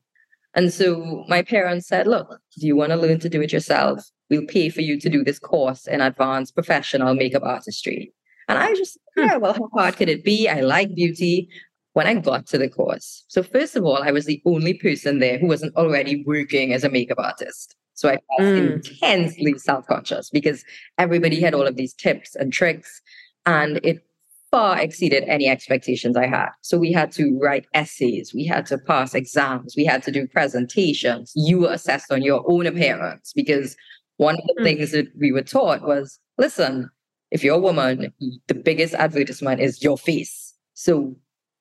And 0.55 0.73
so 0.73 1.25
my 1.29 1.43
parents 1.43 1.89
said, 1.89 2.07
look, 2.07 2.39
do 2.59 2.67
you 2.67 2.77
want 2.77 2.91
to 2.91 2.97
learn 2.97 3.19
to 3.21 3.29
do 3.29 3.43
it 3.43 3.53
yourself? 3.53 4.05
We'll 4.31 4.47
pay 4.47 4.69
for 4.69 4.81
you 4.81 5.01
to 5.01 5.09
do 5.09 5.25
this 5.25 5.39
course 5.39 5.87
in 5.87 6.01
advanced 6.01 6.55
professional 6.55 7.15
makeup 7.15 7.43
artistry. 7.43 8.13
And 8.49 8.59
I 8.59 8.75
just, 8.75 8.99
hmm. 9.17 9.25
yeah, 9.25 9.37
well, 9.37 9.55
how 9.55 9.69
hard 9.75 9.97
could 9.97 10.09
it 10.09 10.25
be? 10.25 10.49
I 10.49 10.61
like 10.61 10.95
beauty 10.95 11.49
when 11.97 12.07
I 12.07 12.13
got 12.13 12.47
to 12.49 12.59
the 12.59 12.69
course. 12.69 13.25
So, 13.29 13.43
first 13.43 13.75
of 13.75 13.83
all, 13.83 14.03
I 14.03 14.11
was 14.11 14.27
the 14.27 14.43
only 14.45 14.75
person 14.75 15.19
there 15.19 15.39
who 15.39 15.47
wasn't 15.47 15.75
already 15.77 16.23
working 16.27 16.75
as 16.75 16.85
a 16.85 16.91
makeup 16.91 17.17
artist. 17.19 17.75
So 17.95 18.11
I 18.11 18.19
felt 18.37 18.41
mm. 18.41 18.73
intensely 18.75 19.57
self 19.57 19.87
conscious 19.87 20.29
because 20.29 20.63
everybody 20.99 21.41
had 21.41 21.55
all 21.55 21.67
of 21.67 21.77
these 21.77 21.95
tips 21.95 22.37
and 22.37 22.53
tricks. 22.53 23.01
And 23.47 23.81
it 23.83 24.05
far 24.51 24.79
exceeded 24.79 25.25
any 25.27 25.49
expectations 25.49 26.19
I 26.19 26.27
had. 26.27 26.51
So 26.61 26.77
we 26.77 26.93
had 26.93 27.13
to 27.13 27.39
write 27.43 27.65
essays, 27.73 28.35
we 28.35 28.45
had 28.45 28.67
to 28.67 28.77
pass 28.77 29.15
exams, 29.15 29.73
we 29.75 29.87
had 29.87 30.03
to 30.03 30.13
do 30.13 30.27
presentations. 30.27 31.33
You 31.35 31.61
were 31.61 31.73
assessed 31.73 32.13
on 32.13 32.21
your 32.21 32.45
own 32.47 32.67
appearance 32.67 33.33
because 33.35 33.75
one 34.19 34.35
of 34.35 34.43
the 34.49 34.61
mm. 34.61 34.65
things 34.65 34.91
that 34.91 35.07
we 35.19 35.33
were 35.33 35.41
taught 35.41 35.81
was 35.81 36.21
listen, 36.37 36.91
if 37.31 37.43
you're 37.43 37.57
a 37.57 37.59
woman, 37.59 38.13
the 38.49 38.55
biggest 38.55 38.93
advertisement 38.93 39.63
is 39.63 39.83
your 39.83 39.97
face. 39.97 40.53
So 40.75 41.17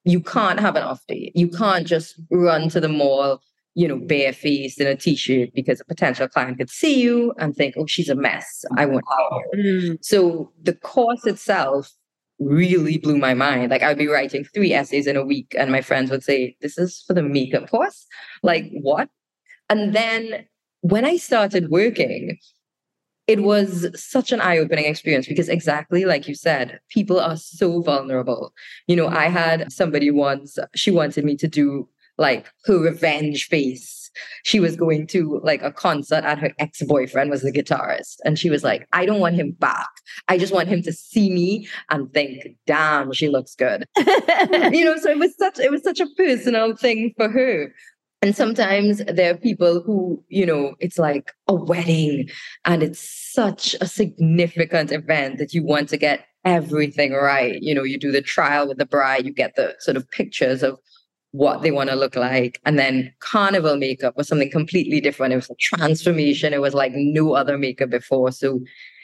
you 0.06 0.22
can't 0.22 0.60
have 0.60 0.76
an 0.76 0.84
off 0.84 1.06
day. 1.08 1.32
You 1.36 1.50
can't 1.50 1.86
just 1.86 2.20
run 2.32 2.70
to 2.70 2.80
the 2.80 2.88
mall, 2.88 3.42
you 3.74 3.88
know, 3.88 3.98
barefaced 3.98 4.80
in 4.80 4.88
a 4.88 4.96
t-shirt 4.96 5.50
because 5.54 5.82
a 5.82 5.86
potential 5.86 6.28
client 6.28 6.60
could 6.60 6.70
see 6.70 7.02
you 7.02 7.34
and 7.40 7.56
think, 7.56 7.76
oh, 7.78 7.88
she's 7.88 8.10
a 8.10 8.16
mess. 8.16 8.64
I 8.78 8.86
won't 8.86 9.04
hire 9.08 9.42
her. 9.52 9.58
Mm. 9.58 10.06
So 10.06 10.52
the 10.62 10.74
course 10.74 11.26
itself 11.26 11.92
really 12.40 12.98
blew 12.98 13.18
my 13.18 13.34
mind. 13.34 13.72
Like 13.72 13.82
I'd 13.82 13.98
be 13.98 14.08
writing 14.08 14.44
three 14.44 14.74
essays 14.74 15.08
in 15.08 15.18
a 15.18 15.26
week, 15.26 15.56
and 15.58 15.72
my 15.72 15.82
friends 15.82 16.12
would 16.12 16.24
say, 16.24 16.56
This 16.62 16.78
is 16.78 17.04
for 17.08 17.14
the 17.14 17.24
makeup 17.24 17.70
course? 17.70 18.06
Like, 18.44 18.70
what? 18.72 19.10
And 19.70 19.96
then 19.96 20.46
when 20.82 21.04
I 21.04 21.18
started 21.18 21.70
working, 21.72 22.38
it 23.28 23.42
was 23.42 23.88
such 23.96 24.32
an 24.32 24.42
eye-opening 24.42 24.86
experience 24.86 25.28
because 25.28 25.50
exactly 25.50 26.06
like 26.06 26.28
you 26.28 26.36
said 26.36 26.80
people 26.90 27.20
are 27.20 27.38
so 27.38 27.82
vulnerable. 27.82 28.54
You 28.88 28.96
know 28.96 29.08
i 29.08 29.28
had 29.28 29.72
somebody 29.72 30.12
once 30.12 30.58
she 30.76 30.92
wanted 30.92 31.26
me 31.26 31.36
to 31.38 31.48
do 31.48 31.90
like 32.18 32.50
her 32.66 32.80
revenge 32.80 33.48
face. 33.48 34.10
She 34.44 34.62
was 34.62 34.78
going 34.78 35.08
to 35.08 35.42
like 35.44 35.62
a 35.62 35.74
concert 35.74 36.24
and 36.24 36.40
her 36.40 36.54
ex-boyfriend 36.58 37.30
was 37.30 37.42
the 37.42 37.52
guitarist 37.52 38.16
and 38.24 38.40
she 38.40 38.50
was 38.50 38.64
like 38.64 38.88
i 38.94 39.06
don't 39.06 39.20
want 39.20 39.36
him 39.36 39.52
back. 39.52 39.90
I 40.28 40.38
just 40.38 40.54
want 40.54 40.70
him 40.70 40.82
to 40.84 40.94
see 40.94 41.30
me 41.30 41.68
and 41.90 42.12
think 42.14 42.56
damn 42.66 43.12
she 43.12 43.28
looks 43.28 43.56
good 43.56 43.86
you 43.98 44.86
know 44.86 44.98
so 44.98 45.10
it 45.10 45.20
was 45.20 45.36
such 45.38 45.60
it 45.60 45.72
was 45.72 45.84
such 45.84 46.00
a 46.00 46.08
personal 46.18 46.76
thing 46.76 47.14
for 47.18 47.28
her 47.30 47.74
and 48.26 48.36
sometimes 48.36 49.04
there 49.06 49.36
are 49.36 49.38
people 49.38 49.84
who, 49.84 50.20
you 50.30 50.48
know, 50.48 50.74
it's 50.80 50.98
like 50.98 51.32
a 51.48 51.54
wedding 51.54 52.28
and 52.66 52.82
it's 52.82 53.00
such 53.32 53.76
a 53.82 53.86
significant 53.86 54.92
event 54.92 55.38
that 55.38 55.54
you 55.54 55.64
want 55.64 55.90
to 55.90 55.98
get 55.98 56.26
everything 56.44 57.14
right. 57.14 57.62
You 57.62 57.76
know, 57.76 57.84
you 57.84 58.00
do 58.00 58.12
the 58.12 58.24
trial 58.24 58.68
with 58.68 58.80
the 58.80 58.86
bride, 58.88 59.28
you 59.28 59.32
get 59.32 59.56
the 59.56 59.76
sort 59.78 59.96
of 59.96 60.10
pictures 60.10 60.64
of 60.64 60.80
what 61.34 61.62
they 61.62 61.70
want 61.70 61.92
to 61.92 61.96
look 61.96 62.16
like. 62.16 62.60
And 62.66 62.80
then 62.80 63.14
carnival 63.20 63.78
makeup 63.78 64.18
was 64.18 64.28
something 64.28 64.50
completely 64.50 65.00
different. 65.00 65.32
It 65.32 65.36
was 65.36 65.52
a 65.52 65.56
transformation. 65.60 66.52
It 66.52 66.62
was 66.62 66.74
like 66.74 66.94
no 66.96 67.36
other 67.36 67.60
makeup 67.60 67.92
before. 67.92 68.32
So 68.32 68.60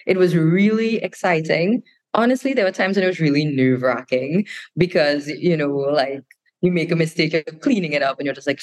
it 0.07 0.17
was 0.17 0.35
really 0.35 0.95
exciting. 0.95 1.83
Honestly, 2.15 2.55
there 2.55 2.65
were 2.65 2.71
times 2.71 2.95
when 2.95 3.03
it 3.03 3.07
was 3.09 3.19
really 3.19 3.45
nerve 3.45 3.83
wracking 3.83 4.47
because, 4.77 5.27
you 5.27 5.55
know, 5.55 5.69
like 5.69 6.23
you 6.61 6.71
make 6.71 6.91
a 6.91 6.95
mistake 6.95 7.35
of 7.35 7.59
cleaning 7.59 7.93
it 7.93 8.01
up 8.01 8.17
and 8.17 8.25
you're 8.25 8.33
just 8.33 8.47
like. 8.47 8.61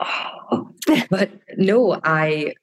but 1.10 1.30
no, 1.56 2.00
I 2.04 2.54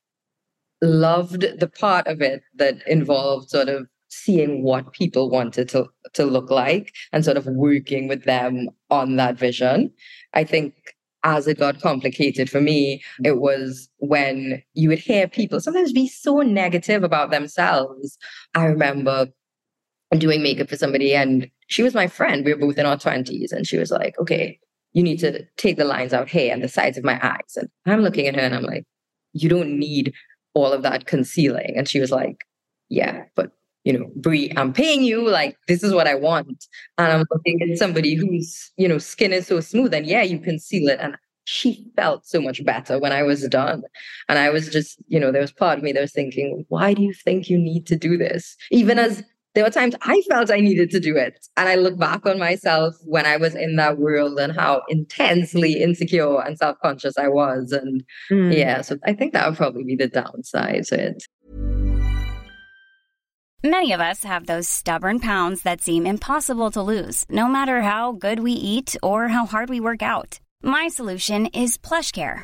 loved 0.82 1.42
the 1.42 1.68
part 1.68 2.08
of 2.08 2.22
it 2.22 2.42
that 2.56 2.76
involved 2.88 3.50
sort 3.50 3.70
of 3.70 3.88
seeing 4.10 4.64
what 4.64 4.94
people 4.94 5.30
wanted 5.30 5.68
to, 5.70 5.88
to 6.14 6.26
look 6.26 6.50
like 6.50 6.94
and 7.12 7.26
sort 7.26 7.38
of 7.38 7.46
working 7.46 8.08
with 8.08 8.24
them 8.24 8.70
on 8.90 9.18
that 9.18 9.38
vision. 9.38 9.92
I 10.34 10.44
think 10.44 10.74
as 11.24 11.48
it 11.48 11.60
got 11.60 11.82
complicated 11.82 12.50
for 12.50 12.62
me, 12.62 13.04
it 13.24 13.40
was 13.40 13.90
when 13.98 14.64
you 14.74 14.90
would 14.90 15.00
hear 15.00 15.28
people 15.28 15.60
sometimes 15.60 15.92
be 15.92 16.08
so 16.08 16.40
negative 16.42 17.04
about 17.04 17.32
themselves. 17.32 18.18
I 18.56 18.66
remember 18.66 19.28
doing 20.18 20.42
makeup 20.42 20.70
for 20.70 20.78
somebody 20.78 21.14
and 21.14 21.50
she 21.68 21.84
was 21.84 21.94
my 21.94 22.08
friend. 22.08 22.46
We 22.46 22.54
were 22.54 22.60
both 22.60 22.78
in 22.78 22.86
our 22.86 22.96
20s. 22.96 23.52
And 23.52 23.68
she 23.68 23.78
was 23.78 23.92
like, 23.92 24.18
okay, 24.20 24.58
you 24.94 25.04
need 25.04 25.20
to 25.20 25.46
take 25.58 25.78
the 25.78 25.86
lines 25.86 26.14
out 26.14 26.30
here 26.30 26.54
and 26.54 26.64
the 26.64 26.68
sides 26.68 26.98
of 26.98 27.04
my 27.04 27.20
eyes. 27.22 27.56
And 27.56 27.70
I'm 27.86 28.02
looking 28.02 28.28
at 28.28 28.36
her 28.36 28.42
and 28.42 28.56
I'm 28.56 28.64
like, 28.64 28.86
you 29.34 29.50
don't 29.50 29.78
need 29.78 30.14
all 30.54 30.72
of 30.72 30.82
that 30.84 31.06
concealing. 31.06 31.74
And 31.76 31.88
she 31.88 32.00
was 32.00 32.12
like, 32.12 32.38
yeah, 32.90 33.24
but 33.36 33.52
you 33.84 33.94
know, 33.94 34.12
Brie, 34.18 34.52
I'm 34.58 34.74
paying 34.74 35.04
you. 35.04 35.30
Like, 35.30 35.56
this 35.70 35.82
is 35.82 35.94
what 35.94 36.08
I 36.08 36.16
want. 36.16 36.66
And 36.98 37.10
I'm 37.10 37.26
looking 37.32 37.62
at 37.62 37.78
somebody 37.78 38.16
whose, 38.16 38.70
you 38.76 38.86
know, 38.86 38.98
skin 38.98 39.32
is 39.32 39.48
so 39.48 39.62
smooth. 39.62 39.94
And 39.94 40.06
yeah, 40.06 40.24
you 40.24 40.40
conceal 40.40 40.90
it. 40.90 41.00
And 41.00 41.16
she 41.46 41.90
felt 41.96 42.26
so 42.26 42.42
much 42.42 42.66
better 42.66 43.00
when 43.00 43.14
I 43.14 43.24
was 43.24 43.48
done. 43.48 43.84
And 44.28 44.38
I 44.38 44.50
was 44.50 44.68
just, 44.68 44.98
you 45.08 45.22
know, 45.22 45.32
there 45.32 45.42
was 45.42 45.54
part 45.54 45.78
of 45.78 45.86
me 45.86 45.94
that 45.94 46.02
was 46.02 46.12
thinking, 46.12 46.66
why 46.68 46.94
do 46.94 47.02
you 47.02 47.14
think 47.14 47.50
you 47.50 47.58
need 47.58 47.88
to 47.88 47.96
do 47.96 48.18
this? 48.18 48.58
Even 48.72 49.00
as 49.00 49.24
there 49.58 49.64
were 49.64 49.72
times 49.72 49.96
I 50.04 50.22
felt 50.30 50.52
I 50.52 50.60
needed 50.60 50.92
to 50.92 51.00
do 51.00 51.18
it. 51.18 51.44
And 51.58 51.68
I 51.68 51.74
look 51.78 51.98
back 51.98 52.28
on 52.28 52.38
myself 52.38 52.94
when 53.04 53.26
I 53.26 53.38
was 53.38 53.56
in 53.56 53.76
that 53.78 53.98
world 53.98 54.38
and 54.38 54.56
how 54.56 54.84
intensely 54.88 55.82
insecure 55.82 56.40
and 56.46 56.56
self 56.56 56.78
conscious 56.80 57.18
I 57.18 57.30
was. 57.30 57.72
And 57.72 58.04
mm. 58.30 58.56
yeah, 58.56 58.82
so 58.82 58.98
I 59.04 59.14
think 59.14 59.34
that 59.34 59.50
would 59.50 59.58
probably 59.58 59.84
be 59.84 59.96
the 59.96 60.10
downside 60.10 60.84
to 60.90 61.08
it. 61.08 61.24
Many 63.64 63.94
of 63.94 64.00
us 64.00 64.24
have 64.24 64.46
those 64.46 64.70
stubborn 64.70 65.20
pounds 65.20 65.64
that 65.64 65.82
seem 65.82 66.06
impossible 66.06 66.70
to 66.70 66.84
lose, 66.84 67.26
no 67.28 67.48
matter 67.48 67.82
how 67.82 68.12
good 68.12 68.42
we 68.42 68.52
eat 68.52 68.96
or 69.02 69.30
how 69.30 69.48
hard 69.48 69.70
we 69.70 69.80
work 69.80 70.04
out. 70.04 70.40
My 70.62 70.88
solution 70.88 71.48
is 71.48 71.80
PlushCare. 71.80 72.44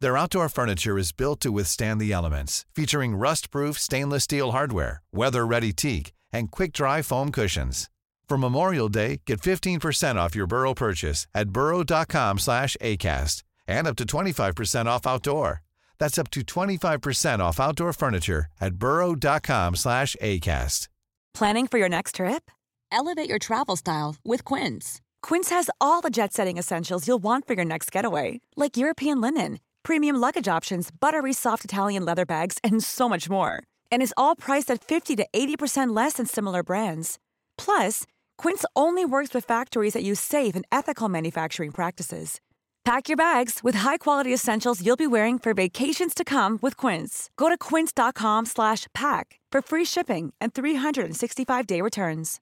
Their 0.00 0.16
outdoor 0.16 0.48
furniture 0.48 0.96
is 0.96 1.10
built 1.10 1.40
to 1.40 1.50
withstand 1.50 2.00
the 2.00 2.12
elements, 2.12 2.64
featuring 2.72 3.16
rust-proof 3.16 3.78
stainless 3.78 4.24
steel 4.24 4.52
hardware, 4.52 5.02
weather-ready 5.12 5.72
teak, 5.72 6.12
and 6.32 6.52
quick-dry 6.52 7.02
foam 7.02 7.32
cushions. 7.32 7.90
For 8.28 8.38
Memorial 8.38 8.88
Day, 8.88 9.22
get 9.26 9.40
15% 9.40 10.16
off 10.16 10.36
your 10.36 10.46
Burrow 10.46 10.74
purchase 10.74 11.26
at 11.34 11.50
burrow.com 11.50 12.38
slash 12.38 12.76
ACAST 12.80 13.42
and 13.66 13.86
up 13.88 13.96
to 13.96 14.04
25% 14.04 14.86
off 14.86 15.06
outdoor. 15.06 15.62
That's 15.98 16.18
up 16.18 16.30
to 16.30 16.42
25% 16.42 17.40
off 17.40 17.58
outdoor 17.58 17.92
furniture 17.92 18.46
at 18.60 18.74
burrow.com 18.74 19.74
slash 19.76 20.14
ACAST. 20.22 20.86
Planning 21.34 21.66
for 21.66 21.78
your 21.78 21.88
next 21.88 22.14
trip? 22.16 22.50
Elevate 22.92 23.28
your 23.28 23.38
travel 23.38 23.76
style 23.76 24.16
with 24.24 24.44
Quince. 24.44 25.00
Quince 25.22 25.50
has 25.50 25.70
all 25.80 26.00
the 26.00 26.10
jet-setting 26.10 26.58
essentials 26.58 27.08
you'll 27.08 27.18
want 27.22 27.46
for 27.48 27.54
your 27.54 27.64
next 27.64 27.90
getaway, 27.90 28.40
like 28.56 28.76
European 28.76 29.20
linen, 29.20 29.58
premium 29.82 30.16
luggage 30.16 30.48
options, 30.48 30.90
buttery 30.90 31.32
soft 31.32 31.64
Italian 31.64 32.04
leather 32.04 32.24
bags, 32.24 32.58
and 32.64 32.82
so 32.82 33.08
much 33.08 33.28
more. 33.28 33.62
And 33.92 34.02
is 34.02 34.14
all 34.16 34.34
priced 34.34 34.70
at 34.70 34.82
50 34.82 35.16
to 35.16 35.26
80% 35.34 35.94
less 35.94 36.14
than 36.14 36.24
similar 36.24 36.62
brands. 36.62 37.18
Plus, 37.58 38.04
Quince 38.38 38.64
only 38.74 39.04
works 39.04 39.34
with 39.34 39.44
factories 39.44 39.92
that 39.92 40.02
use 40.02 40.20
safe 40.20 40.56
and 40.56 40.64
ethical 40.72 41.10
manufacturing 41.10 41.72
practices. 41.72 42.40
Pack 42.88 43.10
your 43.10 43.18
bags 43.18 43.60
with 43.62 43.74
high-quality 43.74 44.32
essentials 44.32 44.82
you'll 44.82 44.96
be 44.96 45.06
wearing 45.06 45.38
for 45.38 45.52
vacations 45.52 46.14
to 46.14 46.24
come 46.24 46.58
with 46.62 46.74
Quince. 46.78 47.28
Go 47.36 47.50
to 47.50 47.58
quince.com 47.58 48.46
slash 48.46 48.86
pack 48.94 49.38
for 49.52 49.60
free 49.60 49.84
shipping 49.84 50.32
and 50.40 50.54
365-day 50.54 51.82
returns. 51.82 52.40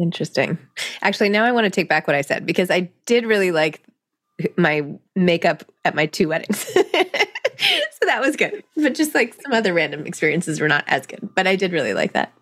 Interesting. 0.00 0.56
Actually, 1.02 1.28
now 1.28 1.44
I 1.44 1.52
want 1.52 1.66
to 1.66 1.70
take 1.70 1.90
back 1.90 2.06
what 2.06 2.16
I 2.16 2.22
said 2.22 2.46
because 2.46 2.70
I 2.70 2.90
did 3.04 3.26
really 3.26 3.50
like 3.50 3.82
my 4.56 4.86
makeup 5.14 5.64
at 5.84 5.94
my 5.94 6.06
two 6.06 6.28
weddings. 6.28 6.58
so 6.74 6.82
that 8.02 8.20
was 8.20 8.36
good. 8.36 8.62
But 8.76 8.94
just 8.94 9.14
like 9.14 9.34
some 9.34 9.52
other 9.52 9.74
random 9.74 10.06
experiences 10.06 10.60
were 10.60 10.68
not 10.68 10.84
as 10.86 11.06
good. 11.06 11.28
But 11.34 11.46
I 11.46 11.56
did 11.56 11.72
really 11.72 11.94
like 11.94 12.12
that. 12.12 12.32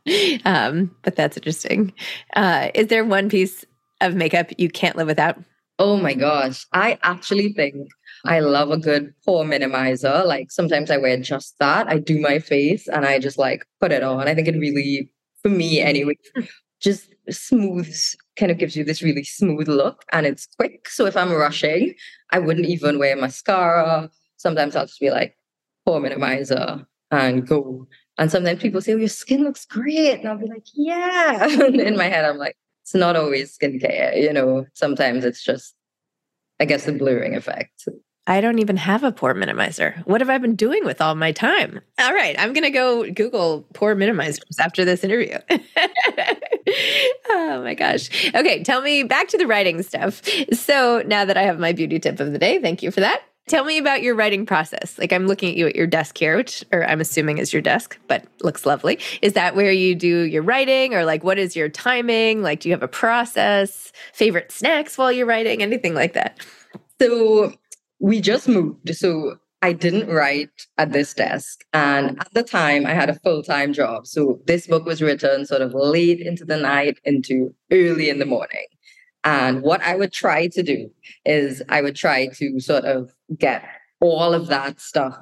Um, 0.44 0.94
but 1.02 1.16
that's 1.16 1.36
interesting. 1.36 1.92
Uh, 2.34 2.70
is 2.74 2.88
there 2.88 3.04
one 3.04 3.28
piece 3.28 3.64
of 4.00 4.14
makeup 4.14 4.50
you 4.58 4.68
can't 4.68 4.96
live 4.96 5.06
without? 5.06 5.38
Oh 5.78 5.96
my 5.96 6.14
gosh. 6.14 6.66
I 6.72 6.98
actually 7.02 7.52
think 7.52 7.88
I 8.24 8.40
love 8.40 8.70
a 8.70 8.78
good 8.78 9.14
pore 9.24 9.44
minimizer. 9.44 10.24
Like 10.24 10.50
sometimes 10.50 10.90
I 10.90 10.96
wear 10.96 11.18
just 11.18 11.58
that. 11.60 11.88
I 11.88 11.98
do 11.98 12.20
my 12.20 12.38
face 12.38 12.88
and 12.88 13.04
I 13.04 13.18
just 13.18 13.38
like 13.38 13.66
put 13.80 13.92
it 13.92 14.02
on. 14.02 14.28
I 14.28 14.34
think 14.34 14.48
it 14.48 14.58
really, 14.58 15.10
for 15.42 15.48
me 15.48 15.80
anyway, 15.80 16.16
just 16.80 17.08
smooths 17.30 18.16
kind 18.36 18.52
of 18.52 18.58
gives 18.58 18.76
you 18.76 18.84
this 18.84 19.02
really 19.02 19.24
smooth 19.24 19.68
look 19.68 20.04
and 20.12 20.26
it's 20.26 20.46
quick. 20.58 20.88
So 20.88 21.06
if 21.06 21.16
I'm 21.16 21.32
rushing, 21.32 21.94
I 22.30 22.38
wouldn't 22.38 22.66
even 22.66 22.98
wear 22.98 23.16
mascara. 23.16 24.10
Sometimes 24.36 24.76
I'll 24.76 24.86
just 24.86 25.00
be 25.00 25.10
like 25.10 25.36
pore 25.84 26.00
minimizer 26.00 26.86
and 27.10 27.46
go. 27.46 27.86
And 28.18 28.30
sometimes 28.30 28.60
people 28.60 28.80
say, 28.80 28.94
oh, 28.94 28.98
your 28.98 29.08
skin 29.08 29.44
looks 29.44 29.64
great. 29.66 30.20
And 30.20 30.28
I'll 30.28 30.38
be 30.38 30.46
like, 30.46 30.66
yeah. 30.74 31.46
in 31.66 31.96
my 31.96 32.04
head, 32.04 32.24
I'm 32.24 32.38
like, 32.38 32.56
it's 32.86 32.94
not 32.94 33.16
always 33.16 33.58
skincare, 33.58 34.16
you 34.22 34.32
know, 34.32 34.64
sometimes 34.74 35.24
it's 35.24 35.42
just, 35.42 35.74
I 36.60 36.66
guess, 36.66 36.84
the 36.84 36.92
blurring 36.92 37.34
effect. 37.34 37.88
I 38.26 38.40
don't 38.40 38.58
even 38.58 38.76
have 38.76 39.04
a 39.04 39.12
pore 39.12 39.34
minimizer. 39.34 40.04
What 40.06 40.20
have 40.20 40.30
I 40.30 40.38
been 40.38 40.56
doing 40.56 40.84
with 40.84 41.00
all 41.00 41.14
my 41.14 41.30
time? 41.30 41.80
All 42.00 42.12
right, 42.12 42.34
I'm 42.38 42.52
going 42.52 42.64
to 42.64 42.70
go 42.70 43.08
Google 43.10 43.64
pore 43.72 43.94
minimizers 43.94 44.58
after 44.58 44.84
this 44.84 45.04
interview. 45.04 45.38
oh 47.30 47.62
my 47.62 47.74
gosh. 47.74 48.34
Okay, 48.34 48.64
tell 48.64 48.82
me 48.82 49.04
back 49.04 49.28
to 49.28 49.38
the 49.38 49.46
writing 49.46 49.82
stuff. 49.82 50.22
So 50.52 51.02
now 51.06 51.24
that 51.24 51.36
I 51.36 51.42
have 51.42 51.60
my 51.60 51.72
beauty 51.72 52.00
tip 52.00 52.18
of 52.18 52.32
the 52.32 52.38
day, 52.38 52.60
thank 52.60 52.82
you 52.82 52.90
for 52.90 53.00
that. 53.00 53.22
Tell 53.48 53.64
me 53.64 53.78
about 53.78 54.02
your 54.02 54.16
writing 54.16 54.44
process. 54.44 54.98
Like 54.98 55.12
I'm 55.12 55.28
looking 55.28 55.50
at 55.50 55.56
you 55.56 55.68
at 55.68 55.76
your 55.76 55.86
desk 55.86 56.18
here, 56.18 56.36
which 56.36 56.64
or 56.72 56.84
I'm 56.84 57.00
assuming 57.00 57.38
is 57.38 57.52
your 57.52 57.62
desk, 57.62 57.96
but 58.08 58.24
looks 58.42 58.66
lovely. 58.66 58.98
Is 59.22 59.34
that 59.34 59.54
where 59.54 59.70
you 59.70 59.94
do 59.94 60.22
your 60.22 60.42
writing 60.42 60.94
or 60.94 61.04
like 61.04 61.22
what 61.22 61.38
is 61.38 61.54
your 61.54 61.68
timing? 61.68 62.42
Like 62.42 62.58
do 62.58 62.68
you 62.68 62.74
have 62.74 62.82
a 62.82 62.88
process? 62.88 63.92
Favorite 64.12 64.50
snacks 64.50 64.98
while 64.98 65.12
you're 65.12 65.26
writing? 65.26 65.62
Anything 65.62 65.94
like 65.94 66.14
that? 66.14 66.44
So 67.00 67.52
we 67.98 68.20
just 68.20 68.48
moved. 68.48 68.94
So 68.94 69.36
I 69.62 69.72
didn't 69.72 70.08
write 70.08 70.50
at 70.78 70.92
this 70.92 71.14
desk. 71.14 71.64
And 71.72 72.18
at 72.20 72.32
the 72.34 72.42
time, 72.42 72.86
I 72.86 72.94
had 72.94 73.10
a 73.10 73.18
full 73.20 73.42
time 73.42 73.72
job. 73.72 74.06
So 74.06 74.40
this 74.46 74.66
book 74.66 74.84
was 74.84 75.02
written 75.02 75.46
sort 75.46 75.62
of 75.62 75.74
late 75.74 76.20
into 76.20 76.44
the 76.44 76.56
night, 76.56 76.98
into 77.04 77.54
early 77.72 78.08
in 78.10 78.18
the 78.18 78.26
morning. 78.26 78.66
And 79.24 79.62
what 79.62 79.82
I 79.82 79.96
would 79.96 80.12
try 80.12 80.46
to 80.48 80.62
do 80.62 80.88
is 81.24 81.62
I 81.68 81.82
would 81.82 81.96
try 81.96 82.28
to 82.28 82.60
sort 82.60 82.84
of 82.84 83.12
get 83.36 83.64
all 84.00 84.34
of 84.34 84.46
that 84.46 84.80
stuff 84.80 85.18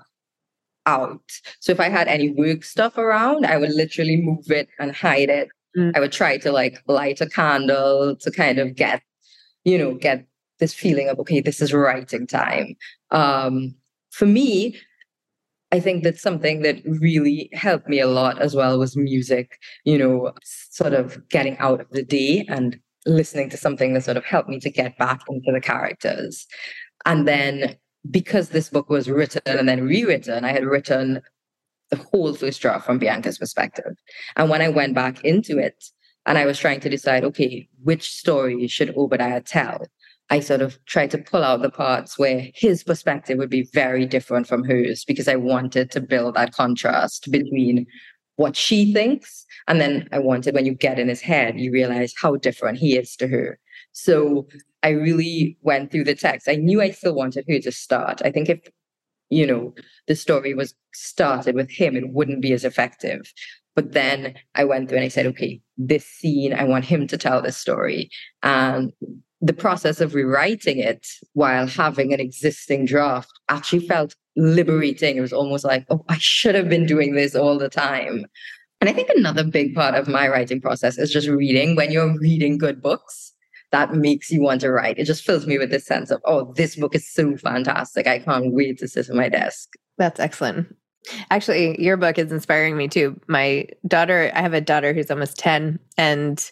out. 0.85 1.23
So 1.61 1.73
if 1.73 1.81
I 1.81 1.89
had 1.89 2.09
any 2.09 2.31
work 2.31 2.65
stuff 2.65 2.99
around, 2.99 3.47
I 3.47 3.57
would 3.57 3.73
literally 3.73 4.21
move 4.21 4.51
it 4.51 4.69
and 4.79 4.95
hide 4.95 5.31
it. 5.31 5.49
Mm. 5.77 5.97
I 5.97 6.01
would 6.01 6.13
try 6.13 6.37
to 6.37 6.53
like 6.53 6.83
light 6.87 7.21
a 7.21 7.29
candle 7.29 8.15
to 8.17 8.31
kind 8.31 8.59
of 8.59 8.75
get, 8.75 9.03
you 9.65 9.79
know, 9.79 9.95
get 9.95 10.27
this 10.61 10.75
feeling 10.75 11.09
of, 11.09 11.19
okay, 11.21 11.41
this 11.41 11.61
is 11.61 11.73
writing 11.73 12.27
time. 12.27 12.77
Um, 13.11 13.75
for 14.11 14.27
me, 14.27 14.77
I 15.73 15.81
think 15.81 16.05
that 16.05 16.19
something 16.19 16.63
that 16.63 16.81
really 16.85 17.51
helped 17.53 17.89
me 17.89 17.99
a 17.99 18.07
lot 18.07 18.41
as 18.41 18.55
well 18.55 18.79
was 18.79 18.97
music, 18.97 19.59
you 19.85 19.99
know, 19.99 20.33
sort 20.45 20.93
of 20.93 21.29
getting 21.29 21.59
out 21.59 21.81
of 21.81 21.91
the 21.91 22.05
day 22.05 22.47
and 22.49 22.79
listening 23.07 23.51
to 23.51 23.57
something 23.57 23.93
that 23.95 24.05
sort 24.05 24.17
of 24.17 24.25
helped 24.25 24.49
me 24.49 24.61
to 24.61 24.71
get 24.71 24.97
back 24.99 25.21
into 25.29 25.51
the 25.53 25.61
characters. 25.61 26.47
And 27.05 27.27
then 27.27 27.77
because 28.11 28.51
this 28.51 28.71
book 28.71 28.89
was 28.89 29.11
written 29.11 29.43
and 29.47 29.69
then 29.69 29.83
rewritten, 29.83 30.45
I 30.45 30.53
had 30.53 30.65
written 30.65 31.21
the 31.91 31.97
whole 31.97 32.35
first 32.35 32.61
draft 32.61 32.87
from 32.87 32.99
Bianca's 32.99 33.39
perspective. 33.39 33.97
And 34.37 34.49
when 34.49 34.63
I 34.63 34.69
went 34.69 34.95
back 34.95 35.25
into 35.25 35.59
it 35.59 35.85
and 36.27 36.39
I 36.39 36.47
was 36.47 36.59
trying 36.59 36.81
to 36.81 36.89
decide, 36.89 37.25
okay, 37.25 37.69
which 37.83 38.11
story 38.11 38.67
should 38.69 38.97
Obadiah 38.97 39.41
tell? 39.41 39.87
I 40.31 40.41
sort 40.41 40.63
of 40.63 40.83
tried 40.87 41.11
to 41.11 41.19
pull 41.19 41.45
out 41.45 41.63
the 41.63 41.71
parts 41.71 42.19
where 42.19 42.49
his 42.55 42.83
perspective 42.83 43.39
would 43.39 43.51
be 43.51 43.69
very 43.73 44.07
different 44.07 44.47
from 44.47 44.65
hers 44.65 45.05
because 45.05 45.29
I 45.29 45.37
wanted 45.37 45.91
to 45.93 46.01
build 46.01 46.35
that 46.35 46.55
contrast 46.55 47.31
between 47.31 47.87
what 48.37 48.57
she 48.57 48.93
thinks. 48.93 49.45
And 49.69 49.81
then 49.81 50.09
I 50.13 50.19
wanted 50.19 50.55
when 50.55 50.67
you 50.67 50.75
get 50.75 50.99
in 50.99 51.09
his 51.09 51.21
head, 51.21 51.61
you 51.61 51.71
realize 51.71 52.15
how 52.21 52.37
different 52.37 52.79
he 52.79 52.97
is 52.97 53.15
to 53.17 53.29
her. 53.29 53.59
So 53.93 54.49
I 54.83 54.91
really 54.91 55.57
went 55.63 55.91
through 55.91 56.05
the 56.05 56.15
text. 56.15 56.49
I 56.49 56.57
knew 56.57 56.81
I 56.83 56.91
still 56.91 57.15
wanted 57.15 57.45
her 57.49 57.59
to 57.61 57.73
start. 57.73 58.21
I 58.25 58.31
think 58.31 58.49
if, 58.49 58.61
you 59.31 59.47
know, 59.47 59.75
the 60.09 60.17
story 60.17 60.55
was 60.55 60.75
started 60.95 61.55
with 61.55 61.71
him, 61.71 61.97
it 61.97 62.09
wouldn't 62.09 62.43
be 62.43 62.53
as 62.53 62.65
effective. 62.65 63.33
But 63.77 63.93
then 63.93 64.35
I 64.55 64.65
went 64.65 64.89
through 64.89 64.99
and 64.99 65.05
I 65.05 65.09
said, 65.09 65.27
okay, 65.27 65.61
this 65.77 66.07
scene, 66.07 66.55
I 66.55 66.65
want 66.65 66.85
him 66.85 67.07
to 67.09 67.19
tell 67.19 67.43
this 67.43 67.57
story. 67.57 68.11
And 68.43 68.93
the 69.45 69.53
process 69.53 70.01
of 70.01 70.15
rewriting 70.15 70.79
it 70.79 71.07
while 71.35 71.67
having 71.67 72.15
an 72.15 72.21
existing 72.21 72.87
draft 72.87 73.31
actually 73.51 73.87
felt 73.87 74.15
liberating. 74.37 75.19
It 75.19 75.21
was 75.21 75.35
almost 75.35 75.67
like, 75.67 75.85
oh, 75.91 76.03
I 76.09 76.17
should 76.19 76.55
have 76.55 76.71
been 76.71 76.87
doing 76.87 77.15
this 77.15 77.35
all 77.35 77.59
the 77.59 77.69
time. 77.69 78.25
And 78.81 78.89
I 78.89 78.95
think 78.95 79.11
another 79.11 79.45
big 79.45 79.75
part 79.75 79.95
of 79.95 80.09
my 80.09 80.29
writing 80.29 80.63
process 80.63 80.97
is 80.97 81.13
just 81.13 81.29
reading. 81.29 81.77
When 81.77 81.93
you're 81.93 82.19
reading 82.19 82.57
good 82.57 82.81
books, 82.81 83.35
that 83.71 83.93
makes 83.93 84.31
you 84.31 84.41
want 84.41 84.63
to 84.63 84.73
write. 84.73 84.99
It 84.99 85.05
just 85.05 85.25
fills 85.25 85.47
me 85.47 85.59
with 85.59 85.71
this 85.71 85.85
sense 85.85 86.11
of, 86.11 86.23
oh, 86.25 86.55
this 86.55 86.77
book 86.77 86.95
is 86.95 87.07
so 87.07 87.37
fantastic. 87.37 88.07
I 88.07 88.21
can't 88.21 88.55
wait 88.55 88.79
to 88.79 88.89
sit 88.89 89.11
at 89.11 89.15
my 89.15 89.29
desk. 89.29 89.75
That's 89.99 90.21
excellent. 90.21 90.75
Actually, 91.31 91.79
your 91.83 91.99
book 91.99 92.19
is 92.19 92.33
inspiring 92.33 92.79
me 92.79 92.89
too. 92.89 93.21
My 93.29 93.67
daughter, 93.87 94.33
I 94.35 94.41
have 94.41 94.55
a 94.55 94.61
daughter 94.63 94.95
who's 94.95 95.11
almost 95.11 95.37
10, 95.37 95.79
and 95.99 96.51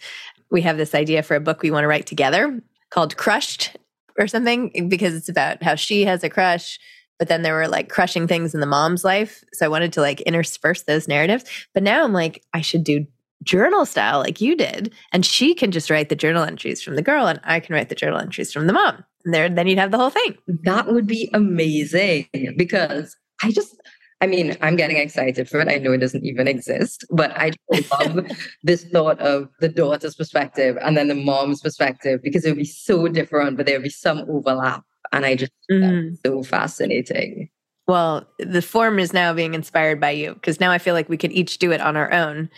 we 0.50 0.61
have 0.61 0.76
this 0.76 0.94
idea 0.94 1.22
for 1.22 1.37
a 1.37 1.40
book 1.40 1.62
we 1.62 1.70
want 1.70 1.85
to 1.85 1.88
write 1.88 2.07
together 2.07 2.62
called 2.92 3.16
Crushed 3.16 3.76
or 4.18 4.26
something 4.26 4.88
because 4.88 5.14
it's 5.14 5.28
about 5.28 5.62
how 5.62 5.74
she 5.74 6.05
has 6.05 6.22
a 6.22 6.31
crush 6.31 6.78
but 7.22 7.28
then 7.28 7.42
there 7.42 7.55
were 7.55 7.68
like 7.68 7.88
crushing 7.88 8.26
things 8.26 8.52
in 8.52 8.59
the 8.59 8.66
mom's 8.66 9.05
life. 9.05 9.44
So 9.52 9.64
i 9.64 9.68
wanted 9.68 9.92
to 9.92 10.00
like 10.00 10.20
intersperse 10.22 10.83
those 10.83 11.07
narratives. 11.07 11.44
But 11.72 11.85
now 11.85 12.02
i'm 12.02 12.12
like 12.12 12.42
i 12.52 12.61
should 12.61 12.83
do 12.83 13.07
journal 13.44 13.87
style 13.87 14.18
like 14.18 14.40
you 14.40 14.57
did 14.57 14.92
and 15.12 15.24
she 15.24 15.55
can 15.55 15.70
just 15.70 15.88
write 15.88 16.09
the 16.09 16.16
journal 16.16 16.42
entries 16.42 16.83
from 16.83 16.96
the 16.96 17.02
girl 17.02 17.26
and 17.26 17.40
i 17.44 17.59
can 17.61 17.74
write 17.74 17.88
the 17.88 17.94
journal 17.94 18.18
entries 18.18 18.52
from 18.52 18.66
the 18.66 18.72
mom. 18.72 19.05
And 19.24 19.33
there 19.33 19.48
then 19.48 19.68
you'd 19.68 19.78
have 19.78 19.92
the 19.92 19.98
whole 19.98 20.11
thing. 20.11 20.37
That 20.64 20.88
would 20.88 21.07
be 21.07 21.31
amazing 21.33 22.26
because 22.57 23.16
i 23.42 23.52
just 23.52 23.81
I 24.22 24.26
mean, 24.26 24.56
I'm 24.62 24.76
getting 24.76 24.98
excited 24.98 25.48
for 25.48 25.61
it. 25.61 25.68
I 25.68 25.78
know 25.78 25.92
it 25.92 25.98
doesn't 25.98 26.24
even 26.24 26.46
exist, 26.46 27.04
but 27.11 27.32
I 27.32 27.50
love 27.90 28.24
this 28.62 28.85
thought 28.85 29.18
of 29.18 29.48
the 29.58 29.68
daughter's 29.68 30.14
perspective 30.14 30.78
and 30.80 30.96
then 30.96 31.08
the 31.08 31.16
mom's 31.16 31.61
perspective 31.61 32.20
because 32.22 32.44
it 32.44 32.50
would 32.50 32.58
be 32.58 32.64
so 32.64 33.08
different, 33.08 33.56
but 33.56 33.66
there 33.66 33.74
would 33.76 33.82
be 33.82 33.90
some 33.90 34.24
overlap. 34.28 34.85
And 35.11 35.26
I 35.26 35.35
just 35.35 35.50
mm. 35.68 36.16
so 36.24 36.44
fascinating. 36.44 37.50
Well, 37.88 38.24
the 38.38 38.62
form 38.62 39.00
is 39.00 39.12
now 39.12 39.35
being 39.35 39.54
inspired 39.54 40.00
by 40.00 40.11
you 40.11 40.35
because 40.35 40.61
now 40.61 40.70
I 40.70 40.78
feel 40.78 40.94
like 40.94 41.08
we 41.08 41.18
could 41.18 41.32
each 41.32 41.58
do 41.58 41.72
it 41.72 41.80
on 41.80 41.96
our 41.96 42.12
own 42.12 42.48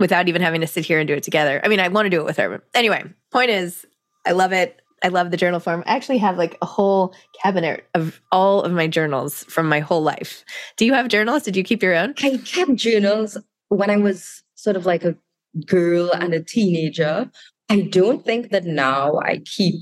without 0.00 0.28
even 0.28 0.42
having 0.42 0.60
to 0.60 0.66
sit 0.66 0.84
here 0.84 0.98
and 0.98 1.06
do 1.06 1.14
it 1.14 1.22
together. 1.22 1.60
I 1.62 1.68
mean, 1.68 1.78
I 1.78 1.86
want 1.86 2.06
to 2.06 2.10
do 2.10 2.20
it 2.20 2.24
with 2.24 2.36
her. 2.38 2.64
Anyway, 2.74 3.04
point 3.30 3.50
is, 3.50 3.86
I 4.26 4.32
love 4.32 4.52
it. 4.52 4.82
I 5.02 5.08
love 5.08 5.30
the 5.30 5.36
journal 5.36 5.60
form. 5.60 5.84
I 5.86 5.94
actually 5.94 6.18
have 6.18 6.38
like 6.38 6.56
a 6.62 6.66
whole 6.66 7.14
cabinet 7.42 7.86
of 7.94 8.20
all 8.32 8.62
of 8.62 8.72
my 8.72 8.86
journals 8.86 9.44
from 9.44 9.68
my 9.68 9.80
whole 9.80 10.02
life. 10.02 10.44
Do 10.76 10.86
you 10.86 10.94
have 10.94 11.08
journals? 11.08 11.42
Did 11.42 11.56
you 11.56 11.62
keep 11.62 11.82
your 11.82 11.94
own? 11.94 12.14
I 12.22 12.38
kept 12.38 12.74
journals 12.74 13.36
when 13.68 13.90
I 13.90 13.96
was 13.96 14.42
sort 14.54 14.76
of 14.76 14.86
like 14.86 15.04
a 15.04 15.14
girl 15.66 16.10
and 16.12 16.34
a 16.34 16.42
teenager. 16.42 17.30
I 17.68 17.82
don't 17.82 18.24
think 18.24 18.50
that 18.50 18.64
now 18.64 19.18
I 19.18 19.42
keep 19.44 19.74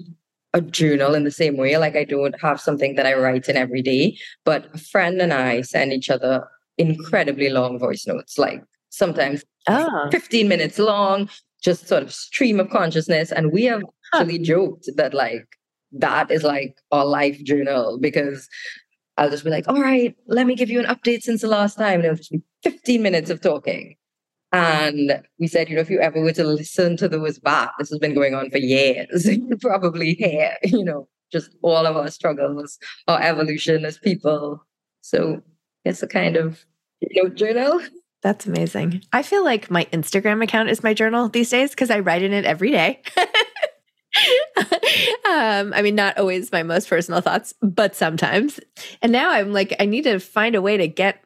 a 0.53 0.61
journal 0.61 1.15
in 1.15 1.25
the 1.25 1.31
same 1.31 1.57
way. 1.57 1.77
Like 1.77 1.97
I 1.97 2.05
don't 2.05 2.41
have 2.41 2.61
something 2.61 2.95
that 2.95 3.07
I 3.07 3.15
write 3.15 3.49
in 3.49 3.57
every 3.57 3.83
day, 3.83 4.17
but 4.45 4.69
a 4.73 4.79
friend 4.79 5.21
and 5.21 5.33
I 5.33 5.63
send 5.63 5.93
each 5.93 6.11
other 6.11 6.47
incredibly 6.79 7.51
long 7.51 7.79
voice 7.79 8.07
notes, 8.07 8.39
like 8.39 8.63
sometimes 8.91 9.45
oh. 9.69 10.09
15 10.11 10.49
minutes 10.49 10.79
long, 10.79 11.29
just 11.63 11.89
sort 11.89 12.03
of 12.03 12.13
stream 12.13 12.61
of 12.61 12.71
consciousness. 12.71 13.33
And 13.33 13.53
we 13.53 13.65
have 13.65 13.83
actually 14.15 14.39
joked 14.39 14.89
that 14.97 15.15
like 15.15 15.47
that 15.93 16.31
is 16.31 16.43
like 16.43 16.77
our 16.91 17.05
life 17.05 17.43
journal 17.45 17.99
because 18.01 18.49
I'll 19.17 19.31
just 19.31 19.45
be 19.45 19.51
like, 19.51 19.69
all 19.69 19.81
right, 19.81 20.15
let 20.27 20.47
me 20.47 20.57
give 20.57 20.71
you 20.71 20.81
an 20.81 20.87
update 20.87 21.23
since 21.23 21.43
the 21.43 21.49
last 21.49 21.77
time. 21.77 22.01
And 22.01 22.05
it'll 22.05 22.17
just 22.17 22.33
be 22.33 22.43
15 22.63 23.03
minutes 23.03 23.31
of 23.31 23.41
talking. 23.41 23.97
And 24.53 25.23
we 25.39 25.47
said, 25.47 25.69
you 25.69 25.75
know, 25.75 25.81
if 25.81 25.91
you 25.91 26.01
ever 26.01 26.21
were 26.21 26.33
to 26.33 26.45
listen 26.45 26.97
to 26.99 27.09
those 27.09 27.39
back, 27.39 27.73
this 27.79 27.91
has 27.91 27.99
been 27.99 28.15
going 28.15 28.35
on 28.35 28.51
for 28.51 28.59
years. 28.59 29.27
you 29.29 29.57
probably 29.61 30.15
hear, 30.15 30.57
you 30.65 30.85
know, 30.85 31.09
just 31.33 31.51
all 31.63 31.87
of 31.87 31.97
our 31.97 32.09
struggles, 32.09 32.79
our 33.09 33.21
evolution 33.21 33.85
as 33.85 33.99
people. 33.99 34.65
So 35.01 35.43
it's 35.85 36.03
a 36.03 36.07
kind 36.07 36.37
of 36.37 36.65
you 37.01 37.23
know, 37.23 37.29
journal. 37.29 37.81
That's 38.23 38.47
amazing. 38.47 39.03
I 39.13 39.23
feel 39.23 39.45
like 39.45 39.71
my 39.71 39.85
Instagram 39.93 40.43
account 40.43 40.71
is 40.71 40.83
my 40.83 40.95
journal 40.95 41.29
these 41.29 41.51
days 41.51 41.71
because 41.71 41.91
I 41.91 42.01
write 42.01 42.23
in 42.23 42.33
it 42.33 42.45
every 42.45 42.71
day. 42.71 43.03
um, 45.29 45.73
I 45.75 45.83
mean, 45.83 45.95
not 45.95 46.19
always 46.19 46.53
my 46.53 46.63
most 46.63 46.89
personal 46.89 47.21
thoughts, 47.21 47.55
but 47.63 47.95
sometimes. 47.95 48.61
And 49.03 49.13
now 49.13 49.31
I'm 49.31 49.53
like, 49.53 49.75
I 49.81 49.87
need 49.87 50.05
to 50.05 50.19
find 50.19 50.55
a 50.55 50.63
way 50.63 50.77
to 50.77 50.89
get 50.89 51.25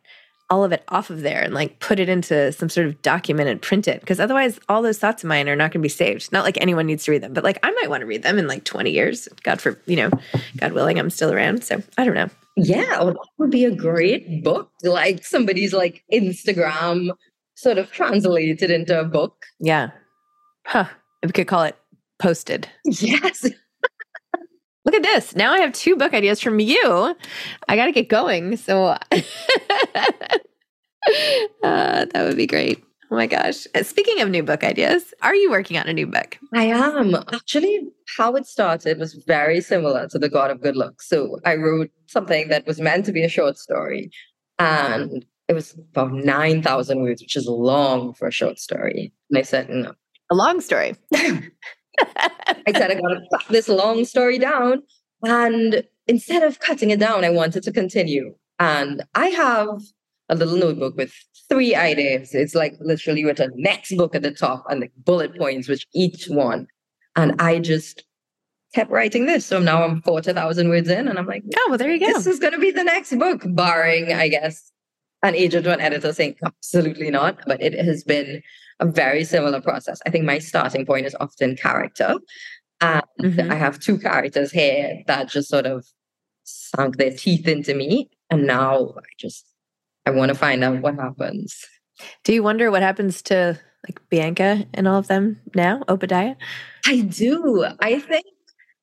all 0.51 0.65
of 0.65 0.73
it 0.73 0.83
off 0.89 1.11
of 1.11 1.21
there 1.21 1.43
and 1.43 1.53
like 1.53 1.79
put 1.79 2.01
it 2.01 2.09
into 2.09 2.51
some 2.53 2.69
sort 2.69 2.87
of 2.87 3.01
document 3.03 3.49
and 3.49 3.61
print 3.61 3.87
it 3.87 4.01
because 4.01 4.19
otherwise 4.19 4.59
all 4.69 4.81
those 4.81 4.99
thoughts 4.99 5.23
of 5.23 5.29
mine 5.29 5.49
are 5.49 5.57
not 5.57 5.73
going 5.73 5.81
to 5.81 5.85
be 5.85 5.89
saved. 5.89 6.33
Not 6.33 6.45
like 6.45 6.59
anyone 6.61 6.87
needs 6.87 7.05
to 7.05 7.11
read 7.11 7.23
them 7.23 7.35
but 7.35 7.45
like 7.45 7.59
i 7.63 7.71
might 7.71 7.91
want 7.91 8.01
to 8.01 8.07
read 8.07 8.23
them 8.23 8.39
in 8.39 8.47
like 8.47 8.65
20 8.65 8.91
years. 8.91 9.29
God 9.43 9.61
for 9.61 9.81
you 9.87 9.97
know 9.97 10.11
god 10.57 10.73
willing 10.73 10.99
i'm 10.99 11.11
still 11.11 11.33
around 11.33 11.65
so 11.65 11.83
i 11.99 12.05
don't 12.05 12.15
know. 12.15 12.31
Yeah 12.57 13.03
well, 13.03 13.13
that 13.13 13.27
would 13.39 13.51
be 13.51 13.65
a 13.65 13.75
great 13.75 14.43
book. 14.43 14.71
Like 14.83 15.25
somebody's 15.25 15.75
like 15.75 16.03
instagram 16.13 17.11
sort 17.55 17.77
of 17.77 17.91
translated 17.93 18.71
into 18.71 18.99
a 18.99 19.05
book. 19.05 19.45
Yeah. 19.61 19.91
Huh. 20.65 20.87
We 21.23 21.33
could 21.33 21.49
call 21.49 21.65
it 21.65 21.77
posted. 22.19 22.69
Yes. 22.85 23.45
Look 24.85 24.95
at 24.95 25.03
this. 25.03 25.37
Now 25.37 25.53
I 25.53 25.61
have 25.61 25.73
two 25.73 25.97
book 25.97 26.15
ideas 26.15 26.41
from 26.41 26.61
you. 26.61 27.15
I 27.69 27.77
got 27.77 27.87
to 27.87 27.93
get 27.93 28.09
going. 28.09 28.57
So 28.57 28.85
uh, 28.87 28.99
that 31.63 32.13
would 32.15 32.37
be 32.37 32.47
great. 32.47 32.83
Oh 33.11 33.17
my 33.17 33.27
gosh. 33.27 33.67
Uh, 33.75 33.83
speaking 33.83 34.21
of 34.21 34.29
new 34.29 34.43
book 34.43 34.63
ideas, 34.63 35.15
are 35.23 35.35
you 35.35 35.51
working 35.51 35.79
on 35.79 35.87
a 35.87 35.93
new 35.93 36.07
book? 36.07 36.39
I 36.55 36.65
am. 36.65 37.15
Actually, 37.15 37.89
how 38.17 38.35
it 38.35 38.47
started 38.47 38.99
was 38.99 39.15
very 39.15 39.61
similar 39.61 40.09
to 40.09 40.19
The 40.19 40.29
God 40.29 40.51
of 40.51 40.61
Good 40.61 40.77
Luck. 40.77 41.01
So 41.01 41.39
I 41.45 41.55
wrote 41.55 41.91
something 42.07 42.49
that 42.49 42.67
was 42.67 42.81
meant 42.81 43.07
to 43.07 43.13
be 43.13 43.23
a 43.25 43.29
short 43.29 43.57
story, 43.57 44.11
and 44.59 45.25
it 45.49 45.55
was 45.55 45.73
about 45.73 46.13
9,000 46.13 47.01
words, 47.01 47.23
which 47.23 47.37
is 47.37 47.47
long 47.47 48.13
for 48.13 48.29
a 48.29 48.33
short 48.33 48.59
story. 48.59 49.13
And 49.31 49.39
I 49.39 49.43
said, 49.43 49.71
no. 49.71 49.95
A 50.31 50.35
long 50.35 50.61
story. 50.61 50.95
I 52.67 52.73
said, 52.73 52.91
I 52.91 52.95
got 52.95 53.09
to 53.09 53.21
cut 53.33 53.45
this 53.49 53.69
long 53.69 54.05
story 54.05 54.39
down. 54.39 54.83
And 55.23 55.85
instead 56.07 56.43
of 56.43 56.61
cutting 56.61 56.91
it 56.91 57.01
down, 57.01 57.25
I 57.25 57.31
wanted 57.31 57.63
to 57.65 57.73
continue. 57.73 58.35
And 58.59 59.03
I 59.15 59.29
have 59.29 59.81
a 60.29 60.35
little 60.35 60.57
notebook 60.57 60.97
with 60.97 61.13
three 61.49 61.75
ideas. 61.75 62.35
It's 62.35 62.55
like 62.55 62.75
literally 62.81 63.25
with 63.25 63.41
a 63.41 63.51
next 63.55 63.97
book 63.97 64.15
at 64.15 64.23
the 64.23 64.31
top 64.31 64.65
and 64.69 64.83
the 64.83 64.91
bullet 64.99 65.37
points, 65.37 65.69
which 65.69 65.87
each 65.95 66.27
one. 66.29 66.67
And 67.17 67.41
I 67.41 67.59
just 67.59 68.05
kept 68.75 68.91
writing 68.91 69.27
this. 69.27 69.47
So 69.47 69.59
now 69.59 69.83
I'm 69.83 70.03
40,000 70.03 70.69
words 70.69 70.89
in 70.89 71.09
and 71.09 71.19
I'm 71.19 71.27
like, 71.27 71.43
oh, 71.57 71.67
well, 71.69 71.79
there 71.79 71.91
you 71.91 72.01
go. 72.01 72.07
This 72.07 72.27
is 72.27 72.39
going 72.39 72.53
to 72.53 72.59
be 72.59 72.71
the 72.71 72.85
next 72.85 73.17
book, 73.17 73.43
barring, 73.47 74.13
I 74.13 74.29
guess, 74.29 74.71
an 75.23 75.35
agent 75.35 75.67
or 75.67 75.71
an 75.71 75.81
editor 75.81 76.13
saying 76.13 76.37
absolutely 76.45 77.11
not. 77.11 77.39
But 77.47 77.63
it 77.63 77.73
has 77.75 78.05
been 78.05 78.43
a 78.81 78.87
very 78.87 79.25
similar 79.25 79.61
process. 79.61 80.01
I 80.07 80.11
think 80.11 80.25
my 80.25 80.39
starting 80.39 80.87
point 80.87 81.07
is 81.07 81.17
often 81.21 81.57
character. 81.57 82.17
And 82.81 83.03
mm-hmm. 83.21 83.51
I 83.51 83.55
have 83.55 83.81
two 83.81 83.99
characters 83.99 84.53
here 84.53 85.03
that 85.07 85.29
just 85.29 85.49
sort 85.49 85.67
of 85.67 85.87
sunk 86.45 86.97
their 86.97 87.11
teeth 87.11 87.49
into 87.49 87.75
me. 87.75 88.11
And 88.31 88.47
now 88.47 88.95
I 88.97 89.03
just 89.19 89.45
I 90.07 90.11
want 90.11 90.31
to 90.31 90.35
find 90.35 90.63
out 90.63 90.81
what 90.81 90.95
happens. 90.95 91.65
Do 92.25 92.33
you 92.33 92.43
wonder 92.43 92.71
what 92.71 92.83
happens 92.83 93.23
to 93.23 93.59
like 93.87 94.01
Bianca 94.11 94.67
and 94.75 94.87
all 94.87 94.99
of 94.99 95.09
them 95.09 95.41
now, 95.55 95.83
Obadiah? 95.89 96.37
I 96.87 97.01
do. 97.01 97.67
I 97.81 97.99
think 97.99 98.27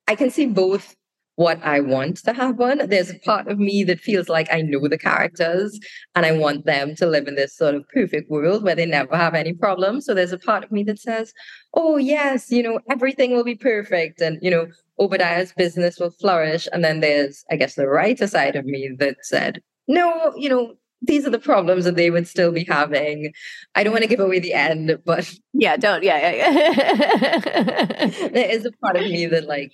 I 0.08 0.14
can 0.14 0.30
see 0.30 0.46
both 0.46 0.95
what 1.36 1.62
I 1.62 1.80
want 1.80 2.16
to 2.24 2.32
happen. 2.32 2.88
There's 2.88 3.10
a 3.10 3.18
part 3.20 3.46
of 3.46 3.58
me 3.58 3.84
that 3.84 4.00
feels 4.00 4.28
like 4.28 4.48
I 4.50 4.62
know 4.62 4.88
the 4.88 4.98
characters 4.98 5.78
and 6.14 6.26
I 6.26 6.32
want 6.32 6.64
them 6.64 6.96
to 6.96 7.06
live 7.06 7.28
in 7.28 7.34
this 7.34 7.54
sort 7.54 7.74
of 7.74 7.88
perfect 7.90 8.30
world 8.30 8.64
where 8.64 8.74
they 8.74 8.86
never 8.86 9.16
have 9.16 9.34
any 9.34 9.52
problems. 9.52 10.06
So 10.06 10.14
there's 10.14 10.32
a 10.32 10.38
part 10.38 10.64
of 10.64 10.72
me 10.72 10.82
that 10.84 10.98
says, 10.98 11.32
oh, 11.74 11.98
yes, 11.98 12.50
you 12.50 12.62
know, 12.62 12.80
everything 12.90 13.32
will 13.32 13.44
be 13.44 13.54
perfect 13.54 14.20
and, 14.20 14.38
you 14.42 14.50
know, 14.50 14.66
Obadiah's 14.98 15.52
business 15.52 16.00
will 16.00 16.10
flourish. 16.10 16.66
And 16.72 16.82
then 16.82 17.00
there's, 17.00 17.44
I 17.50 17.56
guess, 17.56 17.74
the 17.74 17.86
writer 17.86 18.26
side 18.26 18.56
of 18.56 18.64
me 18.64 18.90
that 18.98 19.16
said, 19.20 19.60
no, 19.86 20.32
you 20.36 20.48
know, 20.48 20.74
these 21.02 21.26
are 21.26 21.30
the 21.30 21.38
problems 21.38 21.84
that 21.84 21.96
they 21.96 22.10
would 22.10 22.26
still 22.26 22.50
be 22.50 22.64
having. 22.64 23.32
I 23.74 23.84
don't 23.84 23.92
want 23.92 24.04
to 24.04 24.08
give 24.08 24.20
away 24.20 24.38
the 24.38 24.54
end, 24.54 24.98
but 25.04 25.30
yeah, 25.52 25.76
don't. 25.76 26.02
Yeah, 26.02 26.18
yeah, 26.18 26.50
yeah. 26.50 28.06
there 28.32 28.50
is 28.50 28.64
a 28.64 28.72
part 28.72 28.96
of 28.96 29.02
me 29.02 29.26
that 29.26 29.46
like 29.46 29.72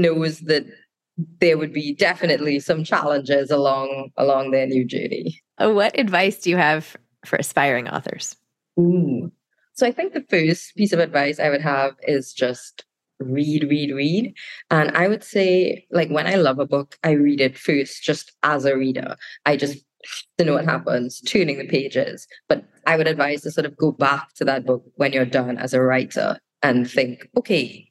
knows 0.00 0.40
that 0.40 0.64
there 1.40 1.56
would 1.56 1.72
be 1.72 1.94
definitely 1.94 2.58
some 2.60 2.84
challenges 2.84 3.50
along 3.50 4.10
along 4.16 4.50
their 4.50 4.66
new 4.66 4.84
journey. 4.84 5.40
Uh, 5.58 5.70
what 5.70 5.98
advice 5.98 6.40
do 6.40 6.50
you 6.50 6.56
have 6.56 6.96
for 7.24 7.36
aspiring 7.36 7.88
authors? 7.88 8.36
Ooh. 8.78 9.30
So 9.74 9.86
I 9.86 9.92
think 9.92 10.12
the 10.12 10.24
first 10.28 10.74
piece 10.76 10.92
of 10.92 10.98
advice 10.98 11.40
I 11.40 11.50
would 11.50 11.62
have 11.62 11.94
is 12.06 12.32
just 12.32 12.84
read, 13.20 13.64
read, 13.68 13.92
read. 13.94 14.34
And 14.70 14.96
I 14.96 15.08
would 15.08 15.24
say, 15.24 15.86
like, 15.90 16.10
when 16.10 16.26
I 16.26 16.34
love 16.34 16.58
a 16.58 16.66
book, 16.66 16.96
I 17.02 17.10
read 17.10 17.40
it 17.40 17.58
first 17.58 18.02
just 18.02 18.32
as 18.42 18.64
a 18.64 18.76
reader. 18.76 19.16
I 19.46 19.56
just 19.56 19.84
to 20.38 20.44
know 20.44 20.54
what 20.54 20.64
happens, 20.64 21.20
turning 21.22 21.58
the 21.58 21.66
pages. 21.66 22.26
But 22.48 22.64
I 22.86 22.96
would 22.96 23.06
advise 23.08 23.42
to 23.42 23.50
sort 23.50 23.66
of 23.66 23.76
go 23.76 23.92
back 23.92 24.34
to 24.36 24.44
that 24.44 24.66
book 24.66 24.84
when 24.96 25.12
you're 25.12 25.24
done 25.24 25.58
as 25.58 25.74
a 25.74 25.80
writer 25.80 26.38
and 26.62 26.90
think, 26.90 27.28
okay, 27.36 27.90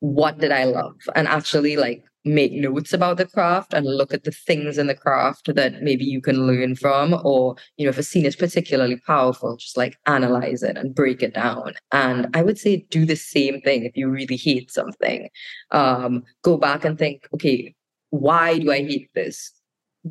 what 0.00 0.38
did 0.38 0.52
I 0.52 0.64
love? 0.64 0.96
And 1.14 1.28
actually 1.28 1.76
like 1.76 2.04
make 2.26 2.52
notes 2.52 2.92
about 2.92 3.18
the 3.18 3.26
craft 3.26 3.74
and 3.74 3.86
look 3.86 4.14
at 4.14 4.24
the 4.24 4.30
things 4.30 4.78
in 4.78 4.86
the 4.86 4.94
craft 4.94 5.54
that 5.54 5.82
maybe 5.82 6.04
you 6.04 6.22
can 6.22 6.46
learn 6.46 6.74
from. 6.74 7.20
Or, 7.24 7.56
you 7.76 7.84
know, 7.84 7.90
if 7.90 7.98
a 7.98 8.02
scene 8.02 8.24
is 8.24 8.36
particularly 8.36 8.96
powerful, 9.06 9.56
just 9.56 9.76
like 9.76 9.96
analyze 10.06 10.62
it 10.62 10.76
and 10.76 10.94
break 10.94 11.22
it 11.22 11.34
down. 11.34 11.74
And 11.92 12.28
I 12.34 12.42
would 12.42 12.58
say 12.58 12.86
do 12.90 13.04
the 13.04 13.16
same 13.16 13.60
thing 13.60 13.84
if 13.84 13.96
you 13.96 14.08
really 14.08 14.36
hate 14.36 14.70
something. 14.70 15.28
Um, 15.70 16.24
go 16.42 16.56
back 16.56 16.84
and 16.84 16.98
think, 16.98 17.28
okay, 17.34 17.74
why 18.10 18.58
do 18.58 18.72
I 18.72 18.78
hate 18.78 19.10
this? 19.14 19.52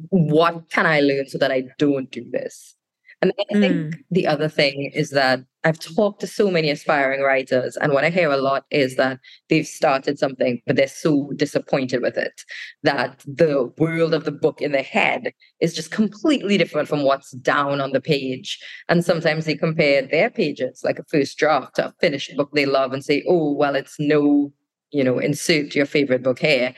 what 0.10 0.70
can 0.70 0.86
I 0.86 1.02
learn 1.02 1.28
so 1.28 1.38
that 1.38 1.52
I 1.52 1.66
don't 1.78 2.10
do 2.10 2.26
this? 2.32 2.76
And 3.24 3.32
I 3.40 3.58
think 3.58 3.76
mm. 3.76 3.94
the 4.12 4.28
other 4.28 4.50
thing 4.50 4.92
is 4.94 5.12
that 5.12 5.40
I've 5.64 5.80
talked 5.80 6.20
to 6.20 6.28
so 6.28 6.52
many 6.52 6.70
aspiring 6.70 7.22
writers, 7.22 7.78
and 7.78 7.94
what 7.94 8.04
I 8.04 8.10
hear 8.10 8.30
a 8.30 8.36
lot 8.36 8.66
is 8.70 8.98
that 8.98 9.18
they've 9.48 9.66
started 9.66 10.20
something, 10.20 10.62
but 10.68 10.76
they're 10.76 10.90
so 10.90 11.32
disappointed 11.38 12.02
with 12.02 12.18
it 12.18 12.42
that 12.84 13.24
the 13.26 13.72
world 13.78 14.14
of 14.14 14.26
the 14.26 14.32
book 14.34 14.62
in 14.62 14.74
their 14.74 14.84
head 14.84 15.32
is 15.62 15.74
just 15.74 15.90
completely 15.90 16.58
different 16.58 16.90
from 16.90 17.04
what's 17.04 17.32
down 17.32 17.80
on 17.80 17.94
the 17.94 18.02
page. 18.02 18.60
And 18.90 19.06
sometimes 19.06 19.46
they 19.46 19.56
compare 19.56 20.02
their 20.02 20.30
pages, 20.30 20.82
like 20.84 21.00
a 21.00 21.06
first 21.10 21.38
draft, 21.38 21.78
to 21.78 21.88
a 21.88 21.94
finished 22.02 22.36
book 22.36 22.50
they 22.54 22.66
love, 22.66 22.92
and 22.92 23.06
say, 23.06 23.24
oh, 23.26 23.54
well, 23.54 23.76
it's 23.76 23.96
no, 24.00 24.52
you 24.92 25.02
know, 25.02 25.18
insert 25.18 25.76
your 25.76 25.86
favorite 25.86 26.24
book 26.24 26.40
here. 26.40 26.76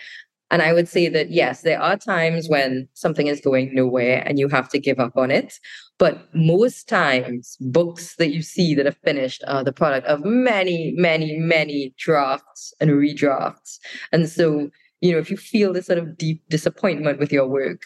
And 0.51 0.61
I 0.61 0.73
would 0.73 0.87
say 0.87 1.09
that, 1.09 1.31
yes, 1.31 1.61
there 1.61 1.81
are 1.81 1.97
times 1.97 2.47
when 2.47 2.87
something 2.93 3.27
is 3.27 3.41
going 3.41 3.73
nowhere 3.73 4.23
and 4.25 4.37
you 4.37 4.47
have 4.49 4.69
to 4.69 4.79
give 4.79 4.99
up 4.99 5.17
on 5.17 5.31
it. 5.31 5.59
But 5.97 6.29
most 6.35 6.87
times, 6.87 7.57
books 7.59 8.15
that 8.17 8.31
you 8.31 8.41
see 8.41 8.75
that 8.75 8.85
are 8.85 8.95
finished 9.03 9.43
are 9.47 9.63
the 9.63 9.73
product 9.73 10.05
of 10.07 10.23
many, 10.23 10.93
many, 10.95 11.37
many 11.37 11.93
drafts 11.97 12.73
and 12.79 12.91
redrafts. 12.91 13.79
And 14.11 14.29
so, 14.29 14.69
you 15.01 15.13
know, 15.13 15.17
if 15.17 15.31
you 15.31 15.37
feel 15.37 15.73
this 15.73 15.87
sort 15.87 15.99
of 15.99 16.17
deep 16.17 16.43
disappointment 16.49 17.19
with 17.19 17.31
your 17.31 17.47
work, 17.47 17.81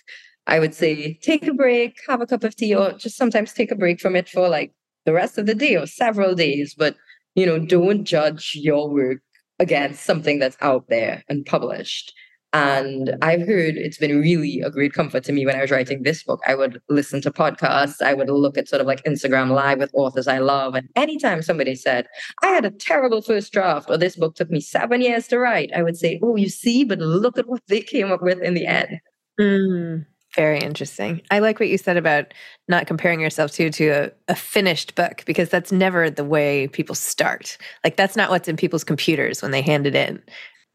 I 0.47 0.59
would 0.59 0.73
say 0.73 1.13
take 1.21 1.47
a 1.47 1.53
break, 1.53 1.95
have 2.07 2.21
a 2.21 2.27
cup 2.27 2.43
of 2.43 2.55
tea, 2.55 2.75
or 2.75 2.91
just 2.93 3.15
sometimes 3.15 3.53
take 3.53 3.71
a 3.71 3.75
break 3.75 4.01
from 4.01 4.15
it 4.15 4.27
for 4.27 4.49
like 4.49 4.73
the 5.05 5.13
rest 5.13 5.37
of 5.37 5.45
the 5.45 5.55
day 5.55 5.75
or 5.77 5.85
several 5.85 6.35
days. 6.35 6.75
But, 6.77 6.97
you 7.35 7.45
know, 7.45 7.59
don't 7.59 8.03
judge 8.03 8.51
your 8.55 8.89
work 8.89 9.19
against 9.59 10.03
something 10.03 10.39
that's 10.39 10.57
out 10.61 10.89
there 10.89 11.23
and 11.29 11.45
published 11.45 12.11
and 12.51 13.15
I've 13.21 13.45
heard 13.45 13.75
it's 13.75 13.99
been 13.99 14.19
really 14.19 14.62
a 14.62 14.71
great 14.71 14.93
comfort 14.93 15.23
to 15.25 15.31
me 15.31 15.45
when 15.45 15.55
I 15.55 15.62
was 15.62 15.69
writing 15.69 16.01
this 16.01 16.23
book. 16.23 16.41
I 16.47 16.55
would 16.55 16.81
listen 16.89 17.21
to 17.21 17.31
podcasts, 17.31 18.01
I 18.01 18.13
would 18.15 18.29
look 18.29 18.57
at 18.57 18.67
sort 18.67 18.81
of 18.81 18.88
like 18.88 19.03
Instagram 19.03 19.51
live 19.51 19.77
with 19.77 19.91
authors 19.93 20.27
I 20.27 20.39
love. 20.39 20.73
And 20.73 20.89
anytime 20.95 21.43
somebody 21.43 21.75
said, 21.75 22.07
I 22.41 22.47
had 22.47 22.65
a 22.65 22.71
terrible 22.71 23.21
first 23.21 23.53
draft, 23.53 23.89
or 23.89 23.97
this 23.97 24.15
book 24.15 24.35
took 24.35 24.49
me 24.49 24.62
seven 24.62 25.01
years 25.01 25.27
to 25.27 25.38
write, 25.38 25.71
I 25.75 25.83
would 25.83 25.97
say, 25.97 26.19
Oh, 26.23 26.35
you 26.35 26.49
see, 26.49 26.83
but 26.83 26.99
look 26.99 27.38
at 27.38 27.47
what 27.47 27.62
they 27.67 27.81
came 27.81 28.12
up 28.12 28.23
with 28.23 28.41
in 28.41 28.55
the 28.55 28.65
end. 28.65 28.99
Mm, 29.39 30.05
very 30.35 30.59
interesting. 30.59 31.21
I 31.29 31.39
like 31.39 31.59
what 31.59 31.69
you 31.69 31.77
said 31.77 31.97
about 31.97 32.33
not 32.67 32.88
comparing 32.88 33.19
yourself 33.19 33.51
to 33.51 33.69
to 33.69 33.88
a, 33.89 34.12
a 34.27 34.35
finished 34.35 34.95
book 34.95 35.23
because 35.25 35.49
that's 35.49 35.71
never 35.71 36.09
the 36.09 36.25
way 36.25 36.67
people 36.69 36.95
start. 36.95 37.59
Like 37.83 37.95
that's 37.95 38.15
not 38.15 38.31
what's 38.31 38.47
in 38.47 38.57
people's 38.57 38.83
computers 38.83 39.43
when 39.43 39.51
they 39.51 39.62
hand 39.62 39.85
it 39.85 39.95
in 39.95 40.21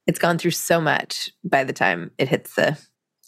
it's 0.06 0.18
gone 0.18 0.38
through 0.38 0.52
so 0.52 0.80
much 0.80 1.30
by 1.44 1.64
the 1.64 1.72
time 1.72 2.10
it 2.18 2.28
hits 2.28 2.54
the 2.54 2.78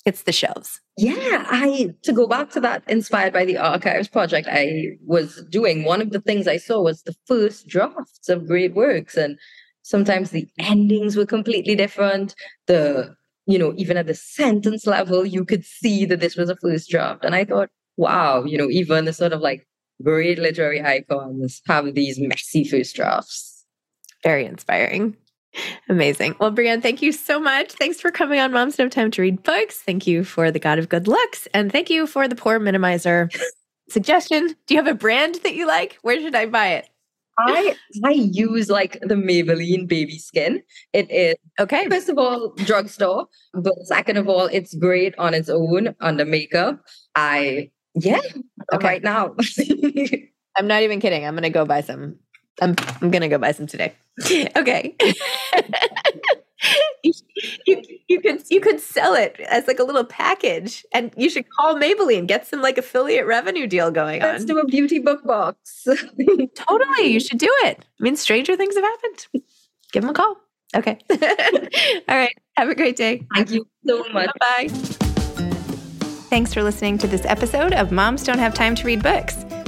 hits 0.04 0.22
the 0.22 0.32
shelves. 0.32 0.80
Yeah, 0.96 1.44
I 1.48 1.94
to 2.04 2.12
go 2.12 2.26
back 2.26 2.50
to 2.50 2.60
that 2.60 2.82
inspired 2.88 3.32
by 3.32 3.44
the 3.44 3.58
archives 3.58 4.08
project 4.08 4.48
I 4.50 4.96
was 5.04 5.42
doing, 5.50 5.84
one 5.84 6.00
of 6.00 6.10
the 6.10 6.20
things 6.20 6.46
I 6.46 6.56
saw 6.56 6.82
was 6.82 7.02
the 7.02 7.14
first 7.26 7.66
drafts 7.66 8.28
of 8.28 8.46
great 8.46 8.74
works 8.74 9.16
and 9.16 9.38
sometimes 9.82 10.30
the 10.30 10.48
endings 10.58 11.16
were 11.16 11.26
completely 11.26 11.74
different. 11.74 12.34
The 12.66 13.14
you 13.46 13.58
know, 13.58 13.72
even 13.76 13.96
at 13.96 14.06
the 14.06 14.14
sentence 14.14 14.86
level, 14.86 15.24
you 15.24 15.44
could 15.44 15.64
see 15.64 16.04
that 16.06 16.20
this 16.20 16.36
was 16.36 16.50
a 16.50 16.56
first 16.56 16.90
draft. 16.90 17.24
And 17.24 17.34
I 17.34 17.44
thought, 17.44 17.70
wow, 17.96 18.44
you 18.44 18.58
know, 18.58 18.68
even 18.68 19.04
the 19.04 19.12
sort 19.12 19.32
of 19.32 19.40
like 19.40 19.66
great 20.02 20.38
literary 20.38 20.82
icons 20.82 21.62
have 21.66 21.94
these 21.94 22.18
messy 22.18 22.64
first 22.64 22.96
drafts. 22.96 23.64
Very 24.24 24.44
inspiring. 24.44 25.16
Amazing. 25.88 26.36
Well, 26.38 26.52
Breanne, 26.52 26.82
thank 26.82 27.02
you 27.02 27.12
so 27.12 27.40
much. 27.40 27.72
Thanks 27.72 28.00
for 28.00 28.10
coming 28.10 28.40
on 28.40 28.52
Moms 28.52 28.78
No 28.78 28.88
Time 28.88 29.10
to 29.12 29.22
Read 29.22 29.42
Books. 29.42 29.80
Thank 29.80 30.06
you 30.06 30.24
for 30.24 30.50
the 30.50 30.58
God 30.58 30.78
of 30.78 30.88
Good 30.88 31.08
Looks. 31.08 31.46
And 31.54 31.70
thank 31.70 31.90
you 31.90 32.06
for 32.06 32.28
the 32.28 32.34
pore 32.34 32.58
Minimizer 32.58 33.34
suggestion. 33.88 34.54
Do 34.66 34.74
you 34.74 34.82
have 34.82 34.92
a 34.92 34.98
brand 34.98 35.36
that 35.42 35.54
you 35.54 35.66
like? 35.66 35.98
Where 36.02 36.20
should 36.20 36.34
I 36.34 36.46
buy 36.46 36.68
it? 36.68 36.88
I 37.38 37.76
I 38.04 38.10
use 38.12 38.70
like 38.70 38.98
the 39.02 39.14
Maybelline 39.14 39.86
baby 39.86 40.18
skin. 40.18 40.62
It 40.92 41.10
is 41.10 41.34
okay. 41.60 41.86
First 41.88 42.08
of 42.08 42.18
all, 42.18 42.54
drugstore, 42.56 43.26
but 43.52 43.74
second 43.84 44.16
of 44.16 44.28
all, 44.28 44.46
it's 44.46 44.74
great 44.74 45.14
on 45.18 45.34
its 45.34 45.48
own 45.48 45.94
under 46.00 46.24
makeup. 46.24 46.80
I 47.14 47.70
yeah, 47.94 48.20
okay. 48.72 48.86
right 48.86 49.02
now. 49.02 49.34
I'm 50.56 50.66
not 50.66 50.82
even 50.82 51.00
kidding. 51.00 51.26
I'm 51.26 51.34
gonna 51.34 51.50
go 51.50 51.66
buy 51.66 51.82
some 51.82 52.18
I'm 52.60 52.74
I'm 53.00 53.10
gonna 53.10 53.28
go 53.28 53.38
buy 53.38 53.52
some 53.52 53.66
today. 53.66 53.94
okay. 54.56 54.94
you, 57.02 57.12
you, 57.66 57.82
you 58.08 58.20
can 58.20 58.40
you 58.50 58.60
could 58.60 58.80
sell 58.80 59.14
it 59.14 59.38
as 59.40 59.66
like 59.66 59.78
a 59.78 59.84
little 59.84 60.04
package 60.04 60.84
and 60.92 61.12
you 61.16 61.28
should 61.28 61.44
call 61.50 61.76
Maybelline, 61.76 62.26
get 62.26 62.46
some 62.46 62.62
like 62.62 62.78
affiliate 62.78 63.26
revenue 63.26 63.66
deal 63.66 63.90
going 63.90 64.22
Let's 64.22 64.42
on. 64.42 64.46
do 64.46 64.58
a 64.58 64.64
beauty 64.64 64.98
book 64.98 65.24
box. 65.24 65.84
totally. 66.54 67.06
You 67.06 67.20
should 67.20 67.38
do 67.38 67.52
it. 67.64 67.78
I 67.80 68.02
mean, 68.02 68.16
stranger 68.16 68.56
things 68.56 68.74
have 68.74 68.84
happened. 68.84 69.26
Give 69.92 70.02
them 70.02 70.10
a 70.10 70.14
call. 70.14 70.36
Okay. 70.74 70.98
All 71.10 72.16
right. 72.16 72.36
Have 72.56 72.68
a 72.68 72.74
great 72.74 72.96
day. 72.96 73.26
Thank 73.34 73.50
you 73.50 73.66
so 73.86 74.04
much. 74.12 74.30
Bye. 74.40 74.68
Thanks 76.28 76.52
for 76.52 76.62
listening 76.62 76.98
to 76.98 77.06
this 77.06 77.24
episode 77.24 77.72
of 77.72 77.92
Moms 77.92 78.24
Don't 78.24 78.38
Have 78.38 78.52
Time 78.52 78.74
to 78.74 78.86
Read 78.86 79.02
Books. 79.02 79.45